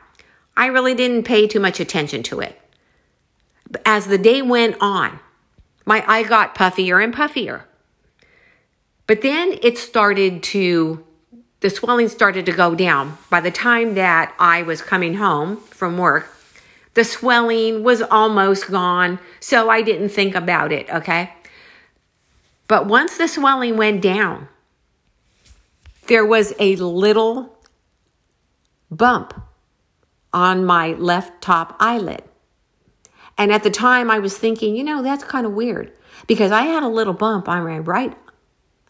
I 0.58 0.66
really 0.66 0.96
didn't 0.96 1.24
pay 1.24 1.48
too 1.48 1.60
much 1.60 1.80
attention 1.80 2.24
to 2.24 2.40
it. 2.40 2.60
As 3.86 4.08
the 4.08 4.18
day 4.18 4.42
went 4.42 4.76
on, 4.82 5.20
my 5.86 6.04
eye 6.08 6.24
got 6.24 6.56
puffier 6.56 7.02
and 7.02 7.14
puffier. 7.14 7.62
But 9.06 9.22
then 9.22 9.60
it 9.62 9.78
started 9.78 10.42
to, 10.44 11.06
the 11.60 11.70
swelling 11.70 12.10
started 12.10 12.48
to 12.48 12.52
go 12.52 12.74
down. 12.74 13.20
By 13.30 13.40
the 13.40 13.52
time 13.52 13.94
that 13.96 14.34
I 14.40 14.64
was 14.64 14.82
coming 14.82 15.14
home 15.14 15.58
from 15.58 15.98
work, 15.98 16.36
the 16.96 17.04
swelling 17.04 17.84
was 17.84 18.02
almost 18.02 18.72
gone. 18.72 19.20
So 19.40 19.70
I 19.70 19.84
didn't 19.84 20.10
think 20.10 20.34
about 20.34 20.72
it, 20.72 20.90
okay? 20.90 21.34
But 22.68 22.88
once 22.88 23.16
the 23.18 23.28
swelling 23.28 23.78
went 23.78 24.02
down, 24.02 24.48
there 26.08 26.26
was 26.26 26.54
a 26.60 26.76
little 26.78 27.56
bump 28.90 29.36
on 30.38 30.64
my 30.64 30.90
left 30.94 31.42
top 31.42 31.76
eyelid. 31.80 32.24
And 33.38 33.52
at 33.52 33.64
the 33.64 33.70
time, 33.70 34.12
I 34.12 34.20
was 34.20 34.38
thinking, 34.38 34.76
you 34.76 34.84
know, 34.84 35.02
that's 35.02 35.24
kind 35.24 35.46
of 35.46 35.54
weird 35.54 35.92
because 36.28 36.52
I 36.52 36.64
had 36.64 36.84
a 36.84 36.88
little 36.88 37.14
bump 37.14 37.50
on 37.50 37.64
my 37.64 37.80
right 37.80 38.16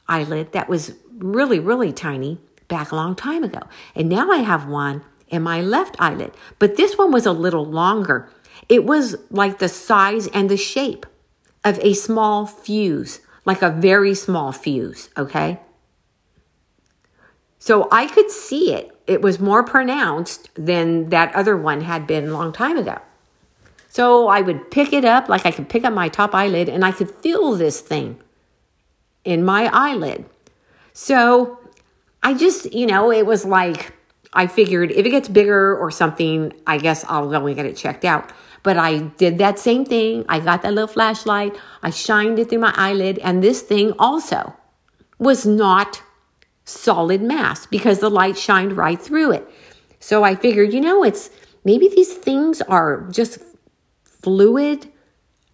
eyelid 0.08 0.52
that 0.52 0.68
was 0.68 0.94
really, 1.18 1.60
really 1.60 1.94
tiny 1.94 2.40
back 2.68 2.92
a 2.92 2.96
long 2.96 3.16
time 3.16 3.44
ago. 3.44 3.62
And 3.96 4.10
now 4.10 4.30
I 4.32 4.38
have 4.38 4.68
one 4.68 5.04
in 5.30 5.42
my 5.42 5.62
left 5.62 5.96
eyelid. 6.00 6.34
But 6.60 6.76
this 6.76 6.98
one 6.98 7.12
was 7.12 7.26
a 7.26 7.32
little 7.32 7.66
longer. 7.66 8.30
It 8.68 8.84
was 8.84 9.16
like 9.30 9.60
the 9.60 9.70
size 9.70 10.28
and 10.28 10.50
the 10.50 10.58
shape 10.58 11.06
of 11.64 11.80
a 11.80 11.94
small 11.94 12.46
fuse 12.46 13.22
like 13.48 13.62
a 13.62 13.70
very 13.70 14.14
small 14.14 14.52
fuse, 14.52 15.10
okay? 15.18 15.62
So 17.60 17.88
I 17.94 18.08
could 18.08 18.30
see 18.30 18.74
it. 18.74 18.94
It 19.08 19.22
was 19.22 19.40
more 19.40 19.64
pronounced 19.64 20.50
than 20.56 21.10
that 21.10 21.34
other 21.34 21.58
one 21.58 21.82
had 21.82 22.06
been 22.06 22.30
a 22.30 22.34
long 22.34 22.54
time 22.54 22.78
ago. 22.78 23.00
So 23.90 24.28
I 24.28 24.42
would 24.42 24.70
pick 24.70 24.94
it 24.94 25.06
up 25.06 25.30
like 25.30 25.46
I 25.46 25.52
could 25.52 25.70
pick 25.70 25.84
up 25.84 25.94
my 25.94 26.10
top 26.10 26.36
eyelid 26.36 26.70
and 26.70 26.86
I 26.86 26.92
could 26.92 27.10
feel 27.10 27.56
this 27.56 27.82
thing 27.82 28.20
in 29.24 29.44
my 29.44 29.70
eyelid. 29.74 30.26
So 30.94 31.60
I 32.22 32.34
just, 32.34 32.74
you 32.74 32.86
know, 32.86 33.12
it 33.12 33.26
was 33.26 33.46
like 33.46 33.94
I 34.34 34.48
figured 34.48 34.92
if 34.92 35.06
it 35.06 35.10
gets 35.10 35.30
bigger 35.30 35.76
or 35.76 35.90
something, 35.90 36.54
I 36.68 36.78
guess 36.78 37.06
I'll 37.08 37.30
go 37.30 37.48
and 37.48 37.56
get 37.56 37.66
it 37.66 37.76
checked 37.76 38.06
out. 38.06 38.32
But 38.64 38.78
I 38.78 39.00
did 39.00 39.38
that 39.38 39.58
same 39.58 39.86
thing. 39.86 40.26
I 40.28 40.40
got 40.42 40.62
that 40.64 40.74
little 40.74 40.88
flashlight, 40.88 41.56
I 41.82 41.90
shined 41.90 42.38
it 42.38 42.50
through 42.50 42.60
my 42.60 42.74
eyelid, 42.76 43.18
and 43.20 43.42
this 43.42 43.62
thing 43.62 43.94
also 43.98 44.56
was 45.18 45.46
not 45.46 46.04
solid 46.68 47.22
mass 47.22 47.66
because 47.66 48.00
the 48.00 48.10
light 48.10 48.38
shined 48.38 48.76
right 48.76 49.00
through 49.02 49.32
it. 49.32 49.50
So 50.00 50.24
I 50.24 50.36
figured, 50.36 50.74
you 50.74 50.82
know, 50.82 51.04
it's 51.04 51.30
maybe 51.64 51.88
these 51.88 52.14
things 52.14 52.62
are 52.62 53.08
just 53.10 53.40
fluid. 54.04 54.92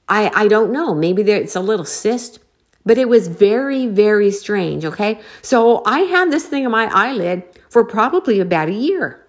I, 0.10 0.32
I 0.34 0.48
don't 0.48 0.72
know. 0.72 0.94
Maybe 0.94 1.24
there, 1.24 1.40
it's 1.40 1.56
a 1.56 1.62
little 1.62 1.86
cyst, 1.86 2.40
but 2.86 2.98
it 2.98 3.08
was 3.08 3.28
very, 3.28 3.88
very 3.88 4.32
strange. 4.32 4.86
Okay. 4.86 5.22
So 5.42 5.84
I 5.86 6.00
had 6.00 6.32
this 6.32 6.46
thing 6.46 6.64
in 6.64 6.72
my 6.72 6.86
eyelid 6.94 7.44
for 7.70 7.84
probably 7.86 8.40
about 8.40 8.70
a 8.70 8.74
year. 8.74 9.26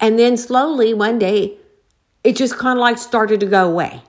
And 0.00 0.18
then 0.18 0.36
slowly 0.36 0.94
one 0.94 1.18
day 1.18 1.58
it 2.22 2.36
just 2.36 2.56
kind 2.56 2.78
of 2.78 2.80
like 2.80 2.98
started 2.98 3.40
to 3.40 3.46
go 3.46 3.68
away. 3.68 4.02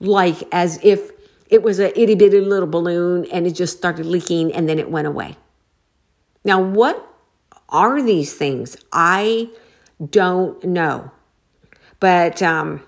Like 0.00 0.42
as 0.52 0.78
if 0.82 1.12
it 1.48 1.62
was 1.62 1.78
a 1.78 1.98
itty 2.00 2.14
bitty 2.14 2.40
little 2.40 2.68
balloon 2.68 3.24
and 3.26 3.46
it 3.46 3.52
just 3.52 3.76
started 3.76 4.06
leaking 4.06 4.52
and 4.52 4.68
then 4.68 4.78
it 4.78 4.90
went 4.90 5.06
away. 5.06 5.36
Now, 6.44 6.60
what 6.60 7.14
are 7.68 8.02
these 8.02 8.34
things? 8.34 8.76
I 8.92 9.50
don't 10.10 10.62
know. 10.64 11.10
But 12.00 12.42
um, 12.42 12.82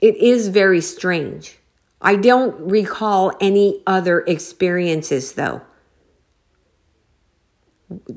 it 0.00 0.16
is 0.16 0.48
very 0.48 0.80
strange. 0.80 1.58
I 2.00 2.16
don't 2.16 2.70
recall 2.70 3.32
any 3.40 3.82
other 3.86 4.20
experiences 4.20 5.32
though. 5.32 5.62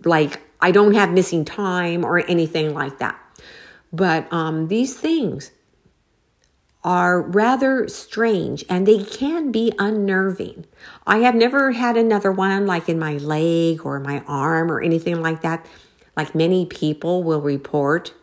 Like, 0.05 0.41
I 0.59 0.71
don't 0.71 0.93
have 0.93 1.11
missing 1.11 1.45
time 1.45 2.05
or 2.05 2.19
anything 2.19 2.73
like 2.73 2.99
that. 2.99 3.19
But 3.91 4.31
um, 4.31 4.67
these 4.67 4.95
things 4.95 5.51
are 6.83 7.21
rather 7.21 7.87
strange 7.87 8.65
and 8.69 8.87
they 8.87 9.03
can 9.03 9.51
be 9.51 9.71
unnerving. 9.77 10.65
I 11.05 11.19
have 11.19 11.35
never 11.35 11.71
had 11.73 11.97
another 11.97 12.31
one 12.31 12.65
like 12.65 12.89
in 12.89 12.97
my 12.99 13.17
leg 13.17 13.85
or 13.85 13.99
my 13.99 14.23
arm 14.27 14.71
or 14.71 14.81
anything 14.81 15.21
like 15.21 15.41
that, 15.41 15.65
like 16.17 16.33
many 16.33 16.65
people 16.65 17.23
will 17.23 17.41
report. 17.41 18.13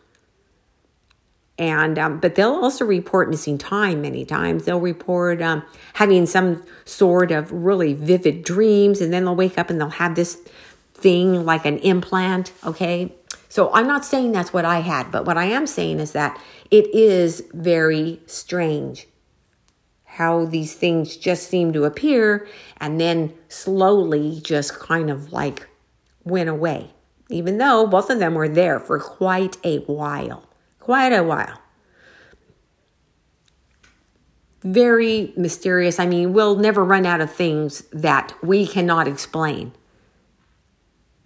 and 1.57 1.99
um, 1.99 2.19
but 2.19 2.35
they'll 2.35 2.55
also 2.55 2.85
report 2.85 3.29
missing 3.29 3.57
time 3.57 4.01
many 4.01 4.23
times 4.25 4.65
they'll 4.65 4.79
report 4.79 5.41
um, 5.41 5.61
having 5.93 6.25
some 6.25 6.63
sort 6.85 7.31
of 7.31 7.51
really 7.51 7.93
vivid 7.93 8.43
dreams 8.43 9.01
and 9.01 9.11
then 9.13 9.25
they'll 9.25 9.35
wake 9.35 9.57
up 9.57 9.69
and 9.69 9.79
they'll 9.79 9.89
have 9.89 10.15
this 10.15 10.37
thing 10.93 11.45
like 11.45 11.65
an 11.65 11.77
implant 11.79 12.51
okay 12.65 13.11
so 13.49 13.69
i'm 13.73 13.87
not 13.87 14.05
saying 14.05 14.31
that's 14.31 14.53
what 14.53 14.63
i 14.63 14.79
had 14.79 15.11
but 15.11 15.25
what 15.25 15.37
i 15.37 15.45
am 15.45 15.67
saying 15.67 15.99
is 15.99 16.13
that 16.13 16.41
it 16.71 16.87
is 16.95 17.43
very 17.53 18.21
strange 18.25 19.07
how 20.03 20.45
these 20.45 20.73
things 20.73 21.17
just 21.17 21.49
seem 21.49 21.73
to 21.73 21.83
appear 21.83 22.47
and 22.77 22.99
then 23.01 23.33
slowly 23.49 24.39
just 24.41 24.79
kind 24.79 25.09
of 25.09 25.33
like 25.33 25.67
went 26.23 26.47
away 26.49 26.91
even 27.29 27.57
though 27.57 27.85
both 27.85 28.09
of 28.09 28.19
them 28.19 28.33
were 28.33 28.49
there 28.49 28.79
for 28.79 28.97
quite 28.99 29.57
a 29.63 29.79
while 29.79 30.49
quite 30.89 31.13
a 31.13 31.21
while. 31.21 31.61
Very 34.63 35.33
mysterious. 35.37 35.99
I 35.99 36.07
mean, 36.07 36.33
we'll 36.33 36.55
never 36.55 36.83
run 36.83 37.05
out 37.05 37.21
of 37.21 37.31
things 37.31 37.83
that 37.93 38.33
we 38.41 38.65
cannot 38.65 39.07
explain. 39.07 39.73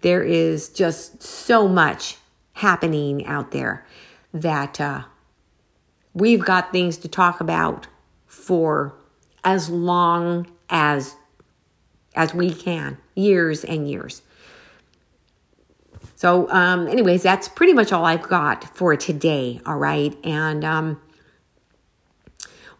There 0.04 0.22
is 0.22 0.68
just 0.68 1.22
so 1.22 1.66
much 1.66 2.18
happening 2.52 3.24
out 3.24 3.52
there 3.52 3.86
that 4.34 4.78
uh, 4.78 5.04
we've 6.12 6.44
got 6.44 6.72
things 6.72 6.98
to 6.98 7.08
talk 7.08 7.40
about 7.40 7.86
for 8.26 8.94
as 9.44 9.70
long 9.70 10.46
as 10.68 11.16
as 12.14 12.34
we 12.34 12.52
can, 12.52 12.98
years 13.14 13.64
and 13.64 13.88
years. 13.88 14.20
So, 16.16 16.50
um, 16.50 16.86
anyways, 16.86 17.22
that's 17.22 17.48
pretty 17.48 17.72
much 17.72 17.90
all 17.90 18.04
I've 18.04 18.28
got 18.28 18.76
for 18.76 18.94
today. 18.96 19.62
All 19.64 19.78
right. 19.78 20.14
And 20.22 20.66
um, 20.66 21.00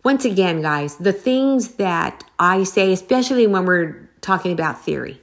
once 0.05 0.27
again, 0.27 0.61
guys, 0.61 0.97
the 0.99 1.15
things 1.15 1.77
that 1.77 2.23
I 2.39 2.65
say, 2.65 2.93
especially 2.93 3.47
when 3.47 3.65
we're 3.65 4.11
talking 4.21 4.53
about 4.53 4.85
theory, 4.85 5.23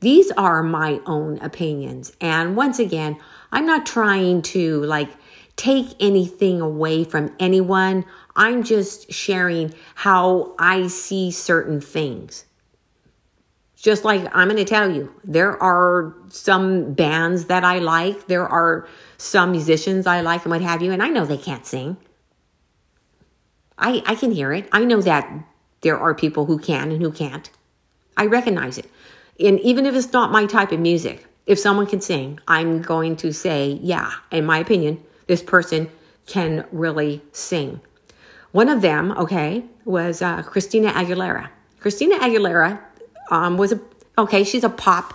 these 0.00 0.30
are 0.32 0.62
my 0.62 1.00
own 1.06 1.38
opinions. 1.40 2.12
And 2.20 2.56
once 2.56 2.78
again, 2.78 3.18
I'm 3.50 3.66
not 3.66 3.86
trying 3.86 4.42
to 4.42 4.82
like 4.84 5.10
take 5.56 5.88
anything 5.98 6.60
away 6.60 7.04
from 7.04 7.34
anyone. 7.40 8.04
I'm 8.36 8.62
just 8.62 9.12
sharing 9.12 9.74
how 9.96 10.54
I 10.58 10.86
see 10.86 11.30
certain 11.30 11.80
things. 11.80 12.44
Just 13.74 14.04
like 14.04 14.24
I'm 14.34 14.48
going 14.48 14.56
to 14.56 14.64
tell 14.64 14.90
you, 14.90 15.12
there 15.24 15.60
are 15.62 16.14
some 16.28 16.94
bands 16.94 17.46
that 17.46 17.64
I 17.64 17.78
like, 17.78 18.26
there 18.26 18.46
are 18.46 18.88
some 19.16 19.52
musicians 19.52 20.06
I 20.06 20.20
like, 20.20 20.44
and 20.44 20.50
what 20.50 20.62
have 20.62 20.82
you, 20.82 20.92
and 20.92 21.02
I 21.02 21.08
know 21.08 21.24
they 21.24 21.36
can't 21.36 21.64
sing. 21.64 21.96
I, 23.78 24.02
I 24.04 24.16
can 24.16 24.32
hear 24.32 24.52
it. 24.52 24.68
I 24.72 24.84
know 24.84 25.00
that 25.02 25.44
there 25.82 25.96
are 25.96 26.12
people 26.12 26.46
who 26.46 26.58
can 26.58 26.90
and 26.90 27.00
who 27.00 27.12
can't. 27.12 27.50
I 28.16 28.26
recognize 28.26 28.78
it. 28.78 28.90
And 29.38 29.60
even 29.60 29.86
if 29.86 29.94
it's 29.94 30.12
not 30.12 30.32
my 30.32 30.46
type 30.46 30.72
of 30.72 30.80
music, 30.80 31.26
if 31.46 31.58
someone 31.58 31.86
can 31.86 32.00
sing, 32.00 32.40
I'm 32.48 32.82
going 32.82 33.16
to 33.16 33.32
say, 33.32 33.78
yeah, 33.82 34.12
in 34.30 34.44
my 34.44 34.58
opinion, 34.58 35.02
this 35.26 35.42
person 35.42 35.90
can 36.26 36.66
really 36.70 37.22
sing. 37.32 37.80
One 38.52 38.68
of 38.68 38.82
them, 38.82 39.12
okay, 39.12 39.64
was 39.84 40.20
uh, 40.22 40.42
Christina 40.42 40.90
Aguilera. 40.90 41.48
Christina 41.80 42.18
Aguilera 42.18 42.80
um, 43.30 43.56
was 43.56 43.72
a 43.72 43.80
okay. 44.16 44.44
She's 44.44 44.64
a 44.64 44.70
pop 44.70 45.14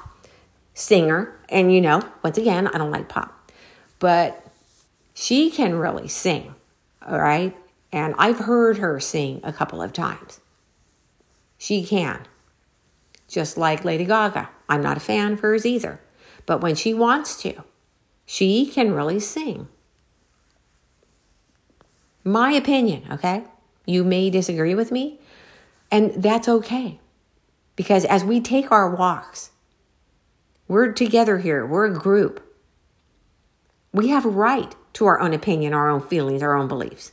singer, 0.74 1.38
and 1.50 1.74
you 1.74 1.82
know, 1.82 2.02
once 2.24 2.38
again, 2.38 2.68
I 2.68 2.78
don't 2.78 2.92
like 2.92 3.10
pop, 3.10 3.52
but 4.00 4.46
she 5.14 5.50
can 5.50 5.76
really 5.76 6.08
sing. 6.08 6.56
All 7.06 7.20
right, 7.20 7.56
and 7.92 8.16
I've 8.18 8.40
heard 8.40 8.78
her 8.78 9.00
sing 9.00 9.42
a 9.44 9.52
couple 9.52 9.82
of 9.82 9.94
times. 9.94 10.40
She 11.58 11.84
can, 11.84 12.26
just 13.34 13.58
like 13.58 13.84
Lady 13.84 14.06
Gaga. 14.06 14.50
I'm 14.70 14.84
not 14.84 14.98
a 14.98 15.02
fan 15.02 15.34
of 15.34 15.40
hers 15.40 15.66
either, 15.66 16.00
but 16.46 16.62
when 16.62 16.76
she 16.76 16.94
wants 16.94 17.42
to, 17.42 17.64
she 18.26 18.66
can 18.66 18.94
really 18.94 19.20
sing. 19.20 19.68
My 22.24 22.52
opinion, 22.52 23.04
okay? 23.12 23.44
You 23.86 24.04
may 24.04 24.30
disagree 24.30 24.76
with 24.76 24.92
me, 24.92 25.20
and 25.92 26.14
that's 26.14 26.48
okay. 26.48 27.00
Because 27.76 28.06
as 28.06 28.24
we 28.24 28.40
take 28.40 28.72
our 28.72 28.96
walks, 28.96 29.52
we're 30.68 30.94
together 30.94 31.40
here, 31.40 31.66
we're 31.66 31.86
a 31.86 31.94
group. 31.94 32.42
We 33.92 34.10
have 34.10 34.26
a 34.26 34.30
right 34.30 34.76
to 34.94 35.06
our 35.06 35.20
own 35.20 35.34
opinion, 35.34 35.74
our 35.74 35.90
own 35.90 36.02
feelings, 36.02 36.42
our 36.42 36.54
own 36.54 36.68
beliefs. 36.68 37.12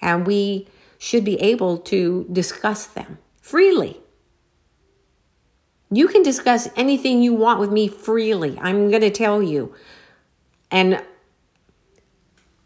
And 0.00 0.26
we 0.26 0.68
should 0.98 1.24
be 1.24 1.40
able 1.40 1.76
to 1.78 2.26
discuss 2.32 2.86
them 2.86 3.18
freely. 3.40 4.00
You 5.90 6.06
can 6.06 6.22
discuss 6.22 6.68
anything 6.76 7.22
you 7.22 7.34
want 7.34 7.58
with 7.58 7.72
me 7.72 7.88
freely. 7.88 8.58
I'm 8.60 8.90
going 8.90 9.02
to 9.02 9.10
tell 9.10 9.42
you. 9.42 9.74
And 10.70 11.02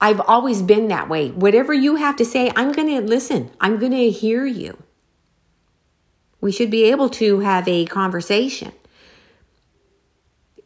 I've 0.01 0.20
always 0.20 0.61
been 0.61 0.89
that 0.89 1.09
way. 1.09 1.31
Whatever 1.31 1.72
you 1.72 1.97
have 1.97 2.16
to 2.16 2.25
say, 2.25 2.53
I'm 2.55 2.72
going 2.72 2.89
to 2.89 3.01
listen. 3.01 3.51
I'm 3.61 3.79
going 3.79 3.93
to 3.93 4.11
hear 4.11 4.45
you. 4.45 4.77
We 6.43 6.53
should 6.53 6.70
be 6.70 6.85
able 6.85 7.09
to 7.11 7.41
have 7.41 7.66
a 7.66 7.87
conversation. 7.87 8.72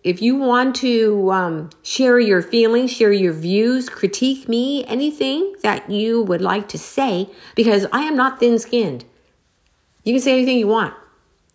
If 0.03 0.21
you 0.21 0.35
want 0.37 0.75
to 0.77 1.31
um, 1.31 1.71
share 1.83 2.19
your 2.19 2.43
feelings, 2.43 2.93
share 2.93 3.13
your 3.13 3.33
views, 3.33 3.89
critique 3.89 4.49
me, 4.49 4.85
anything 4.87 5.55
that 5.63 5.89
you 5.91 6.23
would 6.23 6.41
like 6.41 6.69
to 6.71 6.79
say, 6.79 7.29
because 7.55 7.87
I 7.93 8.03
am 8.03 8.17
not 8.17 8.41
thin 8.41 8.59
skinned. 8.59 9.05
You 10.03 10.15
can 10.15 10.23
say 10.23 10.33
anything 10.33 10.59
you 10.59 10.67
want. 10.67 10.95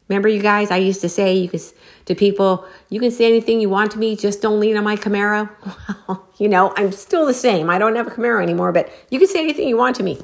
Remember, 0.09 0.27
you 0.27 0.41
guys, 0.41 0.69
I 0.69 0.77
used 0.77 1.01
to 1.01 1.09
say 1.09 1.33
you 1.35 1.49
could, 1.49 1.61
to 2.05 2.15
people, 2.15 2.65
you 2.89 2.99
can 2.99 3.11
say 3.11 3.25
anything 3.25 3.61
you 3.61 3.69
want 3.69 3.91
to 3.91 3.99
me, 3.99 4.15
just 4.15 4.41
don't 4.41 4.59
lean 4.59 4.75
on 4.77 4.83
my 4.83 4.95
Camaro. 4.95 5.49
Well, 6.07 6.27
you 6.37 6.49
know, 6.49 6.73
I'm 6.75 6.91
still 6.91 7.25
the 7.25 7.33
same. 7.33 7.69
I 7.69 7.77
don't 7.77 7.95
have 7.95 8.07
a 8.07 8.11
Camaro 8.11 8.43
anymore, 8.43 8.73
but 8.73 8.91
you 9.09 9.19
can 9.19 9.27
say 9.27 9.39
anything 9.39 9.69
you 9.69 9.77
want 9.77 9.95
to 9.97 10.03
me. 10.03 10.21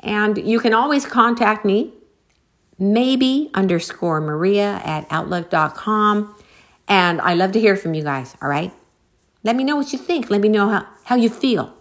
And 0.00 0.36
you 0.36 0.60
can 0.60 0.74
always 0.74 1.06
contact 1.06 1.64
me, 1.64 1.94
maybe 2.78 3.50
underscore 3.54 4.20
Maria 4.20 4.82
at 4.84 5.06
outlook.com. 5.10 6.34
And 6.86 7.20
I 7.22 7.34
love 7.34 7.52
to 7.52 7.60
hear 7.60 7.76
from 7.76 7.94
you 7.94 8.02
guys, 8.02 8.36
all 8.42 8.48
right? 8.48 8.72
Let 9.42 9.56
me 9.56 9.64
know 9.64 9.76
what 9.76 9.92
you 9.92 9.98
think. 9.98 10.28
Let 10.28 10.42
me 10.42 10.48
know 10.48 10.68
how, 10.68 10.86
how 11.04 11.16
you 11.16 11.30
feel. 11.30 11.75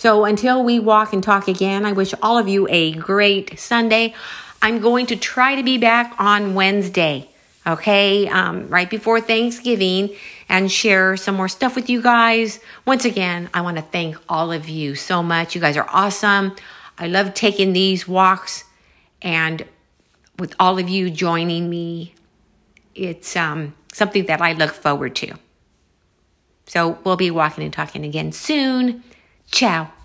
So 0.00 0.24
until 0.24 0.64
we 0.64 0.78
walk 0.78 1.12
and 1.12 1.22
talk 1.22 1.46
again, 1.46 1.84
I 1.84 1.92
wish 1.92 2.14
all 2.22 2.38
of 2.38 2.48
you 2.48 2.66
a 2.70 2.92
great 2.92 3.60
Sunday. 3.60 4.14
I'm 4.62 4.80
going 4.80 5.04
to 5.08 5.16
try 5.16 5.56
to 5.56 5.62
be 5.62 5.76
back 5.76 6.14
on 6.18 6.54
Wednesday, 6.54 7.28
okay, 7.66 8.26
um, 8.26 8.66
right 8.70 8.88
before 8.88 9.20
Thanksgiving 9.20 10.16
and 10.48 10.72
share 10.72 11.18
some 11.18 11.34
more 11.34 11.50
stuff 11.50 11.76
with 11.76 11.90
you 11.90 12.00
guys. 12.00 12.60
Once 12.86 13.04
again, 13.04 13.50
I 13.52 13.60
want 13.60 13.76
to 13.76 13.82
thank 13.82 14.16
all 14.26 14.52
of 14.52 14.70
you 14.70 14.94
so 14.94 15.22
much. 15.22 15.54
You 15.54 15.60
guys 15.60 15.76
are 15.76 15.86
awesome. 15.90 16.56
I 16.96 17.06
love 17.06 17.34
taking 17.34 17.74
these 17.74 18.08
walks 18.08 18.64
and 19.20 19.66
with 20.38 20.54
all 20.58 20.78
of 20.78 20.88
you 20.88 21.10
joining 21.10 21.68
me, 21.68 22.14
it's 22.94 23.36
um, 23.36 23.74
something 23.92 24.24
that 24.24 24.40
I 24.40 24.54
look 24.54 24.70
forward 24.70 25.14
to. 25.16 25.34
So 26.64 26.98
we'll 27.04 27.16
be 27.16 27.30
walking 27.30 27.64
and 27.64 27.72
talking 27.72 28.06
again 28.06 28.32
soon. 28.32 29.04
Tchau! 29.50 29.99